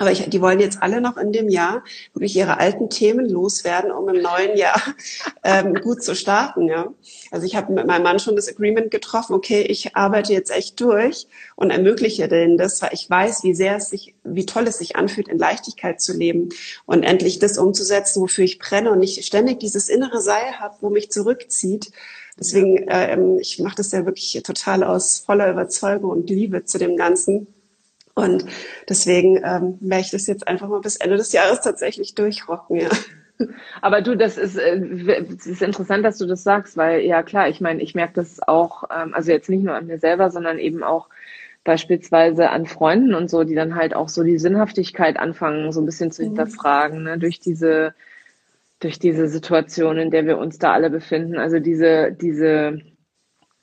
[0.00, 1.84] Aber ich, die wollen jetzt alle noch in dem Jahr
[2.14, 4.80] wirklich ihre alten Themen loswerden, um im neuen Jahr
[5.44, 6.68] ähm, gut zu starten.
[6.68, 6.94] Ja.
[7.30, 10.80] Also ich habe mit meinem Mann schon das Agreement getroffen, okay, ich arbeite jetzt echt
[10.80, 14.78] durch und ermögliche denen das, weil ich weiß, wie sehr es sich, wie toll es
[14.78, 16.48] sich anfühlt, in Leichtigkeit zu leben
[16.86, 20.88] und endlich das umzusetzen, wofür ich brenne und nicht ständig dieses innere Seil habe, wo
[20.88, 21.92] mich zurückzieht.
[22.38, 26.96] Deswegen, ähm, ich mache das ja wirklich total aus voller Überzeugung und Liebe zu dem
[26.96, 27.48] Ganzen.
[28.14, 28.44] Und
[28.88, 32.88] deswegen ähm, werde ich das jetzt einfach mal bis Ende des Jahres tatsächlich durchrocken, ja.
[33.80, 37.60] Aber du, das ist, äh, ist interessant, dass du das sagst, weil ja klar, ich
[37.60, 40.82] meine, ich merke das auch, ähm, also jetzt nicht nur an mir selber, sondern eben
[40.82, 41.08] auch
[41.64, 45.86] beispielsweise an Freunden und so, die dann halt auch so die Sinnhaftigkeit anfangen, so ein
[45.86, 46.28] bisschen zu mhm.
[46.28, 47.94] hinterfragen, ne, durch diese,
[48.80, 51.38] durch diese Situation, in der wir uns da alle befinden.
[51.38, 52.80] Also diese, diese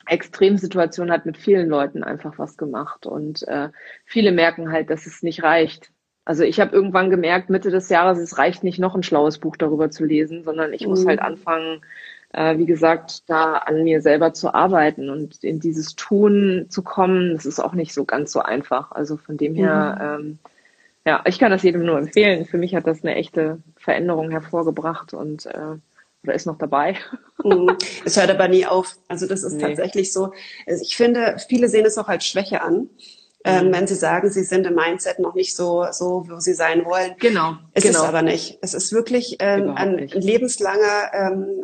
[0.08, 3.70] Extremsituation hat mit vielen Leuten einfach was gemacht und äh,
[4.06, 5.92] viele merken halt, dass es nicht reicht.
[6.26, 9.56] Also ich habe irgendwann gemerkt, Mitte des Jahres, es reicht nicht noch ein schlaues Buch
[9.56, 10.90] darüber zu lesen, sondern ich mhm.
[10.90, 11.82] muss halt anfangen,
[12.34, 17.34] äh, wie gesagt, da an mir selber zu arbeiten und in dieses Tun zu kommen.
[17.34, 18.92] Das ist auch nicht so ganz so einfach.
[18.92, 20.26] Also von dem her, mhm.
[20.26, 20.40] ähm,
[21.06, 22.46] ja, ich kann das jedem nur empfehlen.
[22.46, 25.78] Für mich hat das eine echte Veränderung hervorgebracht und äh,
[26.24, 26.98] oder ist noch dabei.
[27.44, 27.78] Mhm.
[28.04, 28.96] Es hört aber nie auf.
[29.08, 29.62] Also das ist nee.
[29.62, 30.32] tatsächlich so.
[30.66, 32.90] Also ich finde, viele sehen es auch als Schwäche an.
[33.46, 33.74] Ähm, mhm.
[33.74, 37.14] wenn sie sagen, sie sind im Mindset noch nicht so, so, wo sie sein wollen.
[37.20, 37.54] Genau.
[37.74, 38.00] Es genau.
[38.00, 38.58] ist aber nicht.
[38.62, 41.62] Es ist wirklich ähm, ein lebenslanger ähm,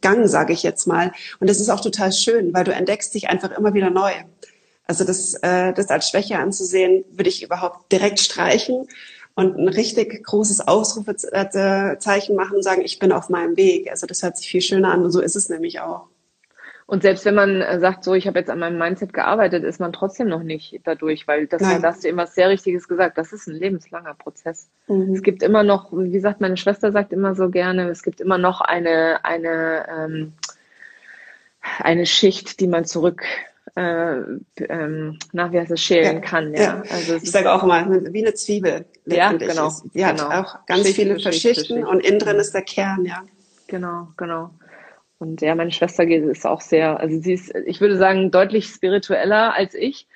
[0.00, 1.12] Gang, sage ich jetzt mal.
[1.40, 4.12] Und das ist auch total schön, weil du entdeckst dich einfach immer wieder neu.
[4.86, 8.86] Also das, äh, das als Schwäche anzusehen, würde ich überhaupt direkt streichen
[9.38, 13.88] und ein richtig großes Ausrufezeichen machen und sagen, ich bin auf meinem Weg.
[13.88, 16.08] Also das hört sich viel schöner an und so ist es nämlich auch.
[16.86, 19.78] Und selbst wenn man äh, sagt, so, ich habe jetzt an meinem Mindset gearbeitet, ist
[19.78, 21.80] man trotzdem noch nicht dadurch, weil das, Nein.
[21.80, 24.70] da hast du immer was sehr Richtiges gesagt, das ist ein lebenslanger Prozess.
[24.88, 25.14] Mhm.
[25.14, 28.38] Es gibt immer noch, wie gesagt, meine Schwester sagt immer so gerne, es gibt immer
[28.38, 30.32] noch eine, eine, ähm,
[31.78, 33.22] eine Schicht, die man zurück
[33.74, 34.16] äh,
[34.68, 36.54] ähm, na, wie heißt es, schälen ja, kann.
[36.54, 36.60] Ja.
[36.60, 36.82] ja.
[36.90, 38.86] Also ich sage auch immer, wie eine Zwiebel.
[39.06, 39.68] Ja, genau.
[39.68, 39.84] Ist.
[39.94, 40.30] Die genau.
[40.30, 43.22] hat auch ganz Schicht viele Verschichten und innen drin ist der Kern, ja.
[43.66, 44.50] Genau, genau.
[45.18, 49.54] Und ja, meine Schwester ist auch sehr, also sie ist, ich würde sagen, deutlich spiritueller
[49.54, 50.06] als ich.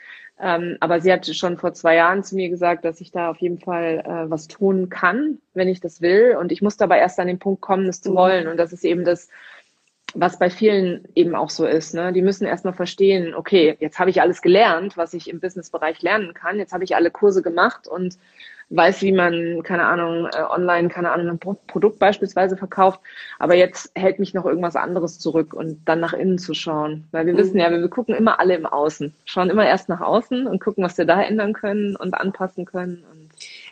[0.41, 3.37] Ähm, aber sie hat schon vor zwei Jahren zu mir gesagt, dass ich da auf
[3.39, 6.37] jeden Fall äh, was tun kann, wenn ich das will.
[6.39, 8.17] Und ich muss dabei erst an den Punkt kommen, das zu mhm.
[8.17, 8.49] wollen.
[8.49, 9.29] Und das ist eben das,
[10.15, 11.95] was bei vielen eben auch so ist.
[11.95, 12.13] Ne?
[12.13, 16.35] Die müssen erstmal verstehen, okay, jetzt habe ich alles gelernt, was ich im Businessbereich lernen
[16.35, 16.59] kann.
[16.59, 18.19] Jetzt habe ich alle Kurse gemacht und
[18.71, 23.01] weiß, wie man, keine Ahnung, äh, online, keine Ahnung, ein Produkt beispielsweise verkauft.
[23.39, 27.07] Aber jetzt hält mich noch irgendwas anderes zurück und dann nach innen zu schauen.
[27.11, 27.39] Weil wir mhm.
[27.39, 29.15] wissen ja, wir, wir gucken immer alle im Außen.
[29.25, 33.05] Schauen immer erst nach außen und gucken, was wir da ändern können und anpassen können.
[33.13, 33.22] Und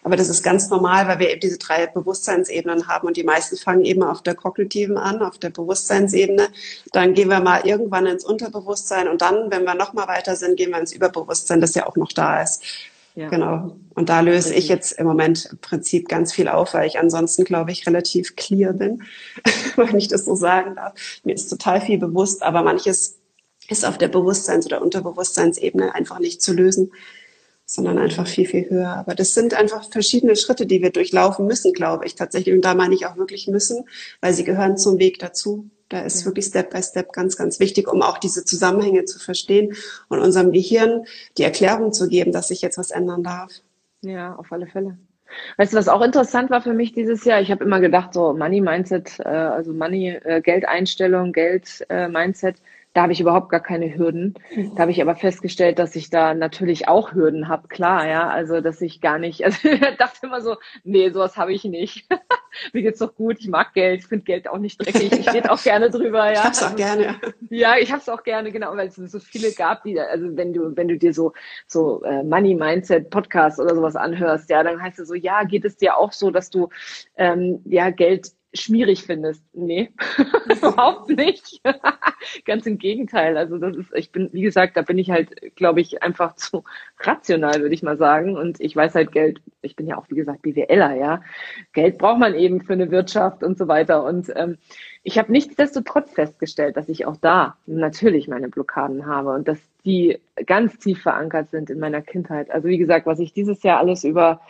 [0.03, 3.57] aber das ist ganz normal, weil wir eben diese drei Bewusstseinsebenen haben und die meisten
[3.57, 6.49] fangen eben auf der kognitiven an, auf der Bewusstseinsebene.
[6.93, 10.57] Dann gehen wir mal irgendwann ins Unterbewusstsein und dann, wenn wir noch mal weiter sind,
[10.57, 12.63] gehen wir ins Überbewusstsein, das ja auch noch da ist.
[13.15, 13.29] Ja.
[13.29, 13.77] Genau.
[13.95, 17.45] Und da löse ich jetzt im Moment im Prinzip ganz viel auf, weil ich ansonsten,
[17.45, 19.03] glaube ich, relativ clear bin,
[19.77, 20.95] wenn ich das so sagen darf.
[21.25, 23.19] Mir ist total viel bewusst, aber manches
[23.69, 26.93] ist auf der Bewusstseins- oder Unterbewusstseinsebene einfach nicht zu lösen,
[27.71, 28.89] sondern einfach viel, viel höher.
[28.97, 32.53] Aber das sind einfach verschiedene Schritte, die wir durchlaufen müssen, glaube ich tatsächlich.
[32.53, 33.85] Und da meine ich auch wirklich müssen,
[34.21, 35.71] weil sie gehören zum Weg dazu.
[35.89, 36.27] Da ist ja.
[36.27, 39.75] wirklich Step by Step ganz, ganz wichtig, um auch diese Zusammenhänge zu verstehen
[40.09, 41.05] und unserem Gehirn
[41.39, 43.53] die Erklärung zu geben, dass sich jetzt was ändern darf.
[44.01, 44.99] Ja, auf alle Fälle.
[45.57, 47.41] Weißt du, was auch interessant war für mich dieses Jahr?
[47.41, 52.57] Ich habe immer gedacht, so Money Mindset, äh, also Money, äh, Geldeinstellung, Geld äh, Mindset,
[52.93, 54.35] da habe ich überhaupt gar keine Hürden.
[54.55, 54.75] Mhm.
[54.75, 58.29] Da habe ich aber festgestellt, dass ich da natürlich auch Hürden habe, klar, ja.
[58.29, 62.09] Also dass ich gar nicht, also ich dachte immer so, nee, sowas habe ich nicht.
[62.73, 65.53] Mir geht's doch gut, ich mag Geld, ich finde Geld auch nicht dreckig, ich rede
[65.53, 66.33] auch gerne drüber, ja.
[66.33, 67.21] Ich hab's auch gerne.
[67.49, 70.77] Ja, ich hab's auch gerne, genau, weil es so viele gab, die, also wenn du,
[70.77, 71.33] wenn du dir so,
[71.69, 75.65] so äh, Money Mindset Podcast oder sowas anhörst, ja, dann heißt es so, ja, geht
[75.65, 76.69] es dir auch so, dass du
[77.17, 79.45] ähm, ja Geld schmierig findest.
[79.53, 79.91] Nee,
[80.49, 81.61] überhaupt nicht.
[82.45, 83.37] Ganz im Gegenteil.
[83.37, 86.65] Also das ist, ich bin, wie gesagt, da bin ich halt, glaube ich, einfach zu
[87.01, 88.37] rational, würde ich mal sagen.
[88.37, 91.23] Und ich weiß halt Geld, ich bin ja auch, wie gesagt, BWLer, ja.
[91.73, 94.05] Geld braucht man eben für eine Wirtschaft und so weiter.
[94.05, 94.59] Und ähm,
[95.03, 100.19] ich habe nichtsdestotrotz festgestellt, dass ich auch da natürlich meine Blockaden habe und dass die
[100.47, 102.51] ganz tief verankert sind in meiner Kindheit.
[102.51, 104.41] Also wie gesagt, was ich dieses Jahr alles über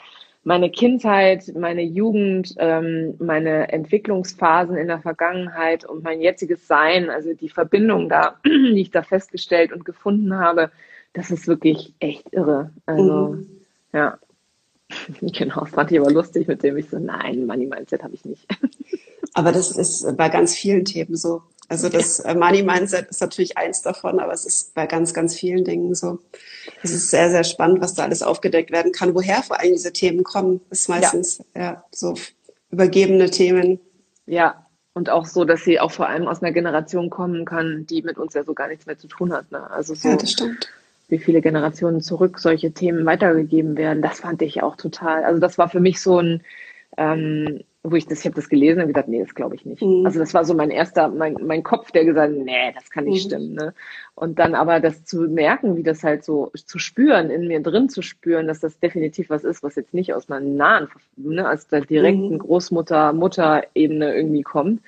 [0.43, 7.35] meine Kindheit, meine Jugend, ähm, meine Entwicklungsphasen in der Vergangenheit und mein jetziges Sein, also
[7.35, 10.71] die Verbindung da, die ich da festgestellt und gefunden habe,
[11.13, 12.73] das ist wirklich echt irre.
[12.87, 13.47] Also, mhm.
[13.93, 14.19] ja.
[15.21, 18.25] Genau, das fand ich aber lustig, mit dem ich so, nein, Money Mindset habe ich
[18.25, 18.47] nicht.
[19.35, 21.43] Aber das ist bei ganz vielen Themen so.
[21.71, 25.37] Also das äh, Money Mindset ist natürlich eins davon, aber es ist bei ganz, ganz
[25.37, 26.19] vielen Dingen so.
[26.83, 29.15] Es ist sehr, sehr spannend, was da alles aufgedeckt werden kann.
[29.15, 32.15] Woher vor allem diese Themen kommen, ist meistens ja, ja so
[32.73, 33.79] übergebene Themen.
[34.27, 38.03] Ja, und auch so, dass sie auch vor allem aus einer Generation kommen kann, die
[38.03, 39.53] mit uns ja so gar nichts mehr zu tun hat.
[39.53, 39.71] Ne?
[39.71, 40.69] Also so, ja, das stimmt.
[41.07, 45.23] Wie viele Generationen zurück solche Themen weitergegeben werden, das fand ich auch total.
[45.23, 46.43] Also das war für mich so ein
[46.97, 49.83] ähm, wo ich das, ich habe das gelesen und gesagt, nee, das glaube ich nicht.
[49.83, 50.05] Mhm.
[50.05, 53.25] Also das war so mein erster, mein, mein Kopf, der gesagt, nee, das kann nicht
[53.25, 53.29] mhm.
[53.29, 53.55] stimmen.
[53.55, 53.75] Ne?
[54.15, 57.89] Und dann aber das zu merken, wie das halt so zu spüren, in mir drin
[57.89, 61.69] zu spüren, dass das definitiv was ist, was jetzt nicht aus einer nahen, ne, aus
[61.69, 62.39] der direkten mhm.
[62.39, 64.83] Großmutter, Mutter-Ebene irgendwie kommt.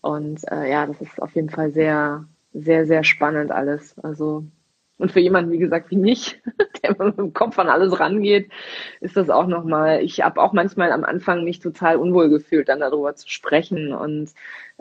[0.00, 2.24] Und äh, ja, das ist auf jeden Fall sehr,
[2.54, 3.98] sehr, sehr spannend alles.
[3.98, 4.44] Also
[5.02, 6.40] und für jemanden, wie gesagt, wie mich,
[6.82, 8.48] der mit dem Kopf an alles rangeht,
[9.00, 12.78] ist das auch nochmal, ich habe auch manchmal am Anfang mich total unwohl gefühlt, dann
[12.78, 14.30] darüber zu sprechen und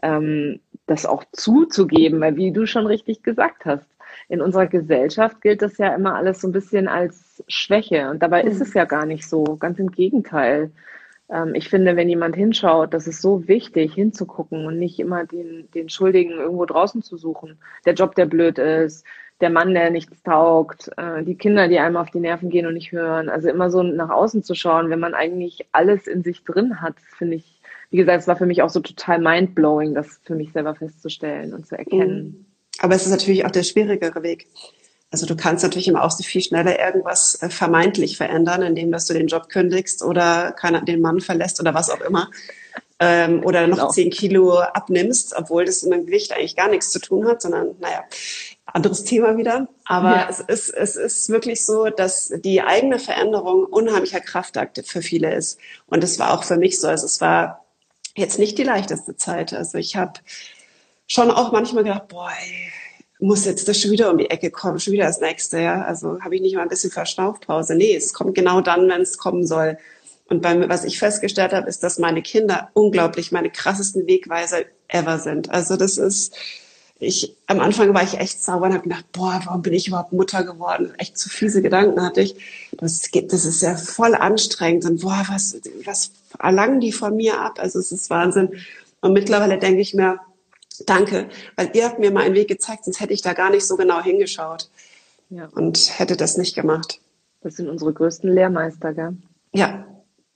[0.03, 3.89] ähm, das auch zuzugeben, weil wie du schon richtig gesagt hast,
[4.29, 8.43] in unserer Gesellschaft gilt das ja immer alles so ein bisschen als Schwäche und dabei
[8.43, 8.51] mhm.
[8.51, 10.71] ist es ja gar nicht so, ganz im Gegenteil
[11.31, 15.67] ähm, ich finde, wenn jemand hinschaut, das ist so wichtig, hinzugucken und nicht immer den,
[15.71, 17.57] den Schuldigen irgendwo draußen zu suchen.
[17.85, 19.05] Der Job, der blöd ist,
[19.41, 22.73] der Mann, der nichts taugt, äh, die Kinder, die einem auf die Nerven gehen und
[22.73, 23.29] nicht hören.
[23.29, 26.95] Also immer so nach außen zu schauen, wenn man eigentlich alles in sich drin hat,
[27.17, 30.51] finde ich, wie gesagt, es war für mich auch so total mindblowing, das für mich
[30.53, 32.23] selber festzustellen und zu erkennen.
[32.23, 32.45] Mhm.
[32.79, 34.47] Aber es ist natürlich auch der schwierigere Weg.
[35.11, 39.13] Also du kannst natürlich im Außen viel schneller irgendwas äh, vermeintlich verändern, indem dass du
[39.13, 42.29] den Job kündigst oder keiner, den Mann verlässt oder was auch immer.
[43.03, 43.89] Ähm, oder noch genau.
[43.89, 47.75] zehn Kilo abnimmst, obwohl das mit dem Gewicht eigentlich gar nichts zu tun hat, sondern
[47.79, 48.03] naja,
[48.73, 49.67] anderes Thema wieder.
[49.85, 50.27] Aber ja.
[50.29, 55.59] es, ist, es ist wirklich so, dass die eigene Veränderung unheimlicher Kraftakt für viele ist.
[55.87, 56.87] Und es war auch für mich so.
[56.87, 57.65] Also es war
[58.15, 59.53] jetzt nicht die leichteste Zeit.
[59.53, 60.13] Also ich habe
[61.07, 62.71] schon auch manchmal gedacht, boah, ey,
[63.19, 65.83] muss jetzt das schon wieder um die Ecke kommen, schon wieder das nächste, ja.
[65.83, 67.75] Also habe ich nicht mal ein bisschen Verschnaufpause.
[67.75, 69.77] Nee, es kommt genau dann, wenn es kommen soll.
[70.25, 75.19] Und beim, was ich festgestellt habe, ist, dass meine Kinder unglaublich meine krassesten Wegweiser ever
[75.19, 75.51] sind.
[75.51, 76.35] Also das ist,
[77.01, 80.13] ich, am Anfang war ich echt sauber und habe gedacht, boah, warum bin ich überhaupt
[80.13, 80.93] Mutter geworden?
[80.99, 82.35] Echt zu fiese Gedanken hatte ich.
[82.73, 87.41] Das, geht, das ist ja voll anstrengend und boah, was, was erlangen die von mir
[87.41, 87.57] ab?
[87.57, 88.49] Also es ist Wahnsinn.
[89.01, 90.19] Und mittlerweile denke ich mir,
[90.85, 93.65] danke, weil ihr habt mir mal einen Weg gezeigt, sonst hätte ich da gar nicht
[93.65, 94.69] so genau hingeschaut
[95.31, 95.49] ja.
[95.55, 96.99] und hätte das nicht gemacht.
[97.41, 99.17] Das sind unsere größten Lehrmeister, gell?
[99.53, 99.87] Ja,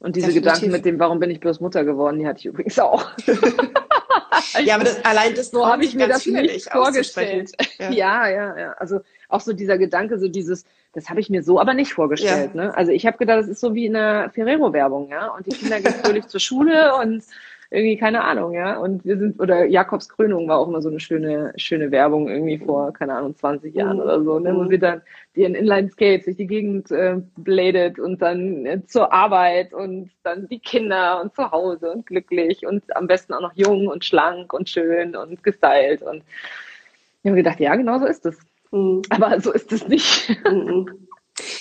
[0.05, 0.53] Und diese Definitiv.
[0.53, 3.09] Gedanken mit dem, warum bin ich bloß Mutter geworden, die hatte ich übrigens auch.
[4.63, 7.53] ja, aber das, allein das so habe ich mir das nicht vorgestellt.
[7.79, 7.89] Ja.
[7.89, 8.27] ja.
[8.27, 8.99] ja, ja, Also
[9.29, 12.51] auch so dieser Gedanke, so dieses, das habe ich mir so aber nicht vorgestellt.
[12.53, 12.65] Ja.
[12.65, 12.77] Ne?
[12.77, 15.29] Also ich habe gedacht, das ist so wie in einer Ferrero-Werbung, ja.
[15.29, 17.23] Und die Kinder gehen fröhlich zur Schule und
[17.75, 18.77] irgendwie keine Ahnung, ja.
[18.77, 22.57] Und wir sind, oder Jakobs Krönung war auch immer so eine schöne, schöne Werbung irgendwie
[22.57, 25.01] vor, keine Ahnung, 20 Jahren oder so, ne, wo sie dann
[25.35, 30.09] die in Inline Skates durch die Gegend äh, bladet und dann äh, zur Arbeit und
[30.23, 34.05] dann die Kinder und zu Hause und glücklich und am besten auch noch jung und
[34.05, 36.23] schlank und schön und gestylt und
[37.25, 38.37] ich habe gedacht, ja, genau so ist es.
[38.71, 39.01] Mhm.
[39.09, 40.29] Aber so ist es nicht.
[40.47, 41.07] Mhm.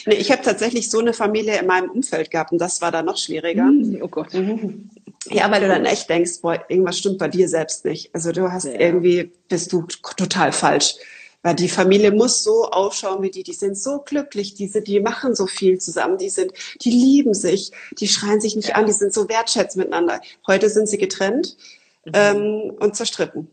[0.07, 3.03] Nee, ich habe tatsächlich so eine Familie in meinem Umfeld gehabt und das war da
[3.03, 3.65] noch schwieriger.
[3.65, 3.99] Mhm.
[4.03, 4.29] Oh Gott.
[5.31, 8.15] Ja, weil du dann echt denkst, boah, irgendwas stimmt bei dir selbst nicht.
[8.15, 8.73] Also du hast ja.
[8.73, 9.83] irgendwie, bist du
[10.17, 10.97] total falsch.
[11.43, 15.35] Weil die Familie muss so ausschauen wie die, die sind so glücklich, diese, die machen
[15.35, 18.77] so viel zusammen, die sind, die lieben sich, die schreien sich nicht ja.
[18.77, 20.23] an, die sind so wertschätzend miteinander.
[20.47, 21.59] Heute sind sie getrennt
[22.07, 22.13] mhm.
[22.15, 23.51] ähm, und zerstritten.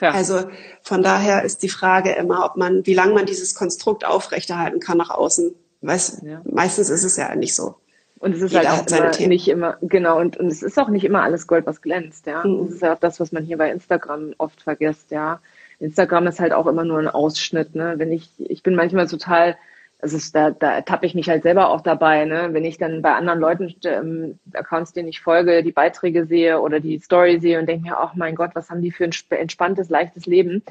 [0.00, 0.10] Ja.
[0.10, 0.50] Also
[0.82, 4.98] von daher ist die Frage immer, ob man, wie lange man dieses Konstrukt aufrechterhalten kann
[4.98, 5.54] nach außen.
[5.82, 6.42] Weiß, ja.
[6.44, 7.76] Meistens ist es ja nicht so.
[8.18, 10.88] Und es ist Jeder halt auch immer nicht immer, genau, und, und es ist auch
[10.88, 12.44] nicht immer alles Gold, was glänzt, ja.
[12.44, 12.64] Mhm.
[12.64, 15.40] Das ist ja auch das, was man hier bei Instagram oft vergisst, ja.
[15.78, 17.94] Instagram ist halt auch immer nur ein Ausschnitt, ne.
[17.98, 19.56] Wenn ich, ich bin manchmal total,
[20.00, 22.48] also da, da ertappe ich mich halt selber auch dabei, ne?
[22.52, 26.80] Wenn ich dann bei anderen Leuten, ähm, Accounts, denen ich folge, die Beiträge sehe oder
[26.80, 29.90] die Story sehe und denke mir, ach mein Gott, was haben die für ein entspanntes,
[29.90, 30.62] leichtes Leben,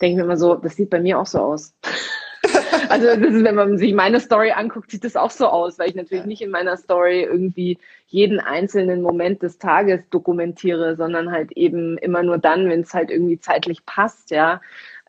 [0.00, 1.72] denke ich mir immer so, das sieht bei mir auch so aus.
[2.88, 5.94] Also ist, wenn man sich meine Story anguckt, sieht das auch so aus, weil ich
[5.94, 11.98] natürlich nicht in meiner Story irgendwie jeden einzelnen Moment des Tages dokumentiere, sondern halt eben
[11.98, 14.60] immer nur dann, wenn es halt irgendwie zeitlich passt, ja.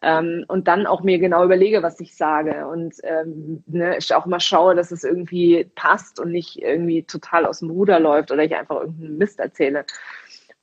[0.02, 4.26] Ähm, und dann auch mir genau überlege, was ich sage und ähm, ne, ich auch
[4.26, 8.44] mal schaue, dass es irgendwie passt und nicht irgendwie total aus dem Ruder läuft oder
[8.44, 9.86] ich einfach irgendeinen Mist erzähle.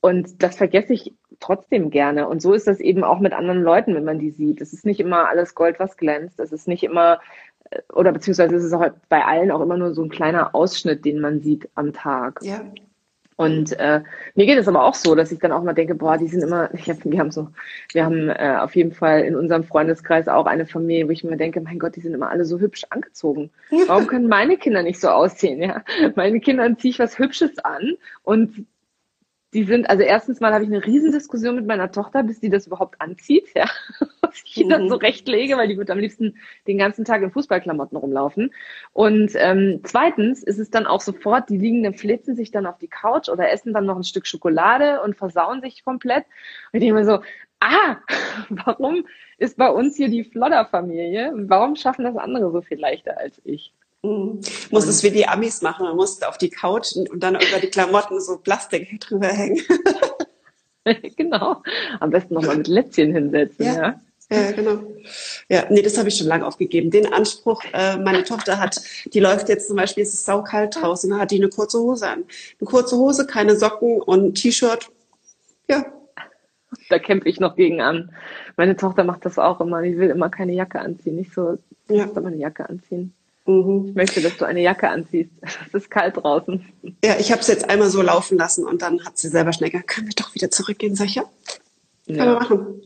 [0.01, 2.27] Und das vergesse ich trotzdem gerne.
[2.27, 4.61] Und so ist das eben auch mit anderen Leuten, wenn man die sieht.
[4.61, 6.39] Es ist nicht immer alles Gold, was glänzt.
[6.39, 7.19] Es ist nicht immer,
[7.69, 11.05] äh, oder beziehungsweise es ist auch bei allen auch immer nur so ein kleiner Ausschnitt,
[11.05, 12.39] den man sieht am Tag.
[12.43, 12.61] Ja.
[13.37, 14.01] Und äh,
[14.33, 16.41] mir geht es aber auch so, dass ich dann auch mal denke, boah, die sind
[16.41, 17.49] immer, ich hab, wir haben so,
[17.93, 21.37] wir haben äh, auf jeden Fall in unserem Freundeskreis auch eine Familie, wo ich mir
[21.37, 23.51] denke, mein Gott, die sind immer alle so hübsch angezogen.
[23.87, 25.61] Warum können meine Kinder nicht so aussehen?
[25.61, 25.83] Ja,
[26.15, 27.93] meine Kinder ziehe ich was Hübsches an
[28.23, 28.65] und
[29.57, 32.67] die sind, also erstens mal habe ich eine Riesendiskussion mit meiner Tochter, bis die das
[32.67, 33.65] überhaupt anzieht, ja.
[34.21, 34.69] Was ich mhm.
[34.69, 36.37] dann so rechtlege, weil die wird am liebsten
[36.67, 38.53] den ganzen Tag in Fußballklamotten rumlaufen.
[38.93, 42.77] Und ähm, zweitens ist es dann auch sofort, die liegen dann, flitzen sich dann auf
[42.77, 46.25] die Couch oder essen dann noch ein Stück Schokolade und versauen sich komplett.
[46.71, 47.19] Und ich denke mir so,
[47.59, 47.97] ah,
[48.49, 49.07] warum
[49.39, 51.33] ist bei uns hier die Flodder-Familie?
[51.33, 53.73] Warum schaffen das andere so viel leichter als ich?
[54.03, 54.41] Mhm.
[54.71, 55.85] Muss es wie die Amis machen.
[55.85, 59.61] Man muss auf die Couch und dann über die Klamotten so Plastik drüber hängen.
[61.17, 61.61] genau.
[61.99, 63.73] Am besten nochmal mit Lätzchen hinsetzen, ja.
[63.73, 64.01] ja.
[64.29, 64.79] Ja, genau.
[65.47, 66.91] Ja, nee, das habe ich schon lange aufgegeben.
[66.91, 68.81] Den Anspruch, äh, meine Tochter hat,
[69.13, 72.25] die läuft jetzt zum Beispiel, es ist saukalt draußen, hat die eine kurze Hose an.
[72.59, 74.89] Eine kurze Hose, keine Socken und ein T-Shirt.
[75.69, 75.85] Ja.
[76.89, 78.11] Da kämpfe ich noch gegen an.
[78.57, 79.81] Meine Tochter macht das auch immer.
[79.81, 81.15] Die will immer keine Jacke anziehen.
[81.15, 81.57] Nicht so,
[81.89, 82.03] ja.
[82.03, 83.13] immer eine Jacke anziehen.
[83.47, 83.87] Mhm.
[83.89, 85.31] Ich möchte, dass du eine Jacke anziehst.
[85.67, 86.65] Es ist kalt draußen.
[87.03, 89.71] Ja, ich habe es jetzt einmal so laufen lassen und dann hat sie selber schnell
[89.71, 91.23] gesagt, können wir doch wieder zurückgehen, ja.
[92.05, 92.25] Können ja.
[92.25, 92.81] wir machen.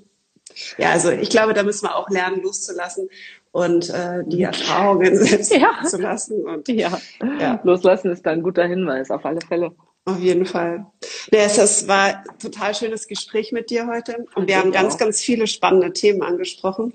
[0.78, 3.10] Ja, also ich glaube, da müssen wir auch lernen, loszulassen
[3.52, 5.82] und äh, die Erfahrungen selbst ja.
[5.86, 6.44] zu lassen.
[6.44, 7.00] Und, ja.
[7.40, 9.72] ja, loslassen ist da ein guter Hinweis, auf alle Fälle.
[10.06, 10.86] Auf jeden Fall.
[11.32, 15.00] Ja, es war ein total schönes Gespräch mit dir heute und wir haben ganz, auch.
[15.00, 16.94] ganz viele spannende Themen angesprochen.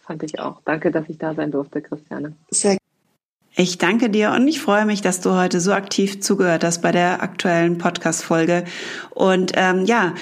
[0.00, 0.60] Fand ich auch.
[0.64, 2.34] Danke, dass ich da sein durfte, Christiane.
[2.50, 2.76] Sehr
[3.54, 6.90] ich danke dir und ich freue mich, dass du heute so aktiv zugehört hast bei
[6.90, 8.64] der aktuellen Podcast-Folge.
[9.10, 10.14] Und ähm, ja,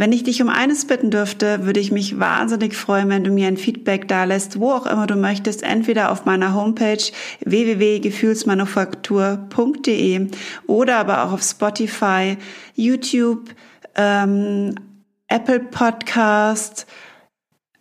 [0.00, 3.48] wenn ich dich um eines bitten dürfte, würde ich mich wahnsinnig freuen, wenn du mir
[3.48, 7.04] ein Feedback da lässt, wo auch immer du möchtest, entweder auf meiner Homepage
[7.44, 10.28] www.gefühlsmanufaktur.de
[10.66, 12.38] oder aber auch auf Spotify,
[12.74, 13.50] YouTube,
[13.94, 14.74] ähm,
[15.28, 16.86] Apple Podcast,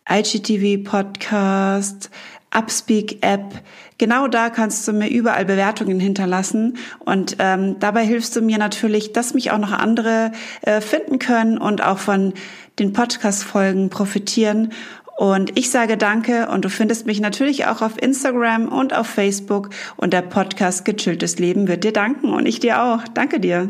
[0.09, 2.09] IGTV Podcast,
[2.53, 3.63] Upspeak App.
[3.99, 9.11] Genau da kannst du mir überall Bewertungen hinterlassen und ähm, dabei hilfst du mir natürlich,
[9.11, 10.31] dass mich auch noch andere
[10.61, 12.33] äh, finden können und auch von
[12.79, 14.71] den Podcast-Folgen profitieren.
[15.17, 19.69] Und ich sage danke und du findest mich natürlich auch auf Instagram und auf Facebook
[19.97, 23.03] und der Podcast Gechilltes Leben wird dir danken und ich dir auch.
[23.13, 23.67] Danke dir.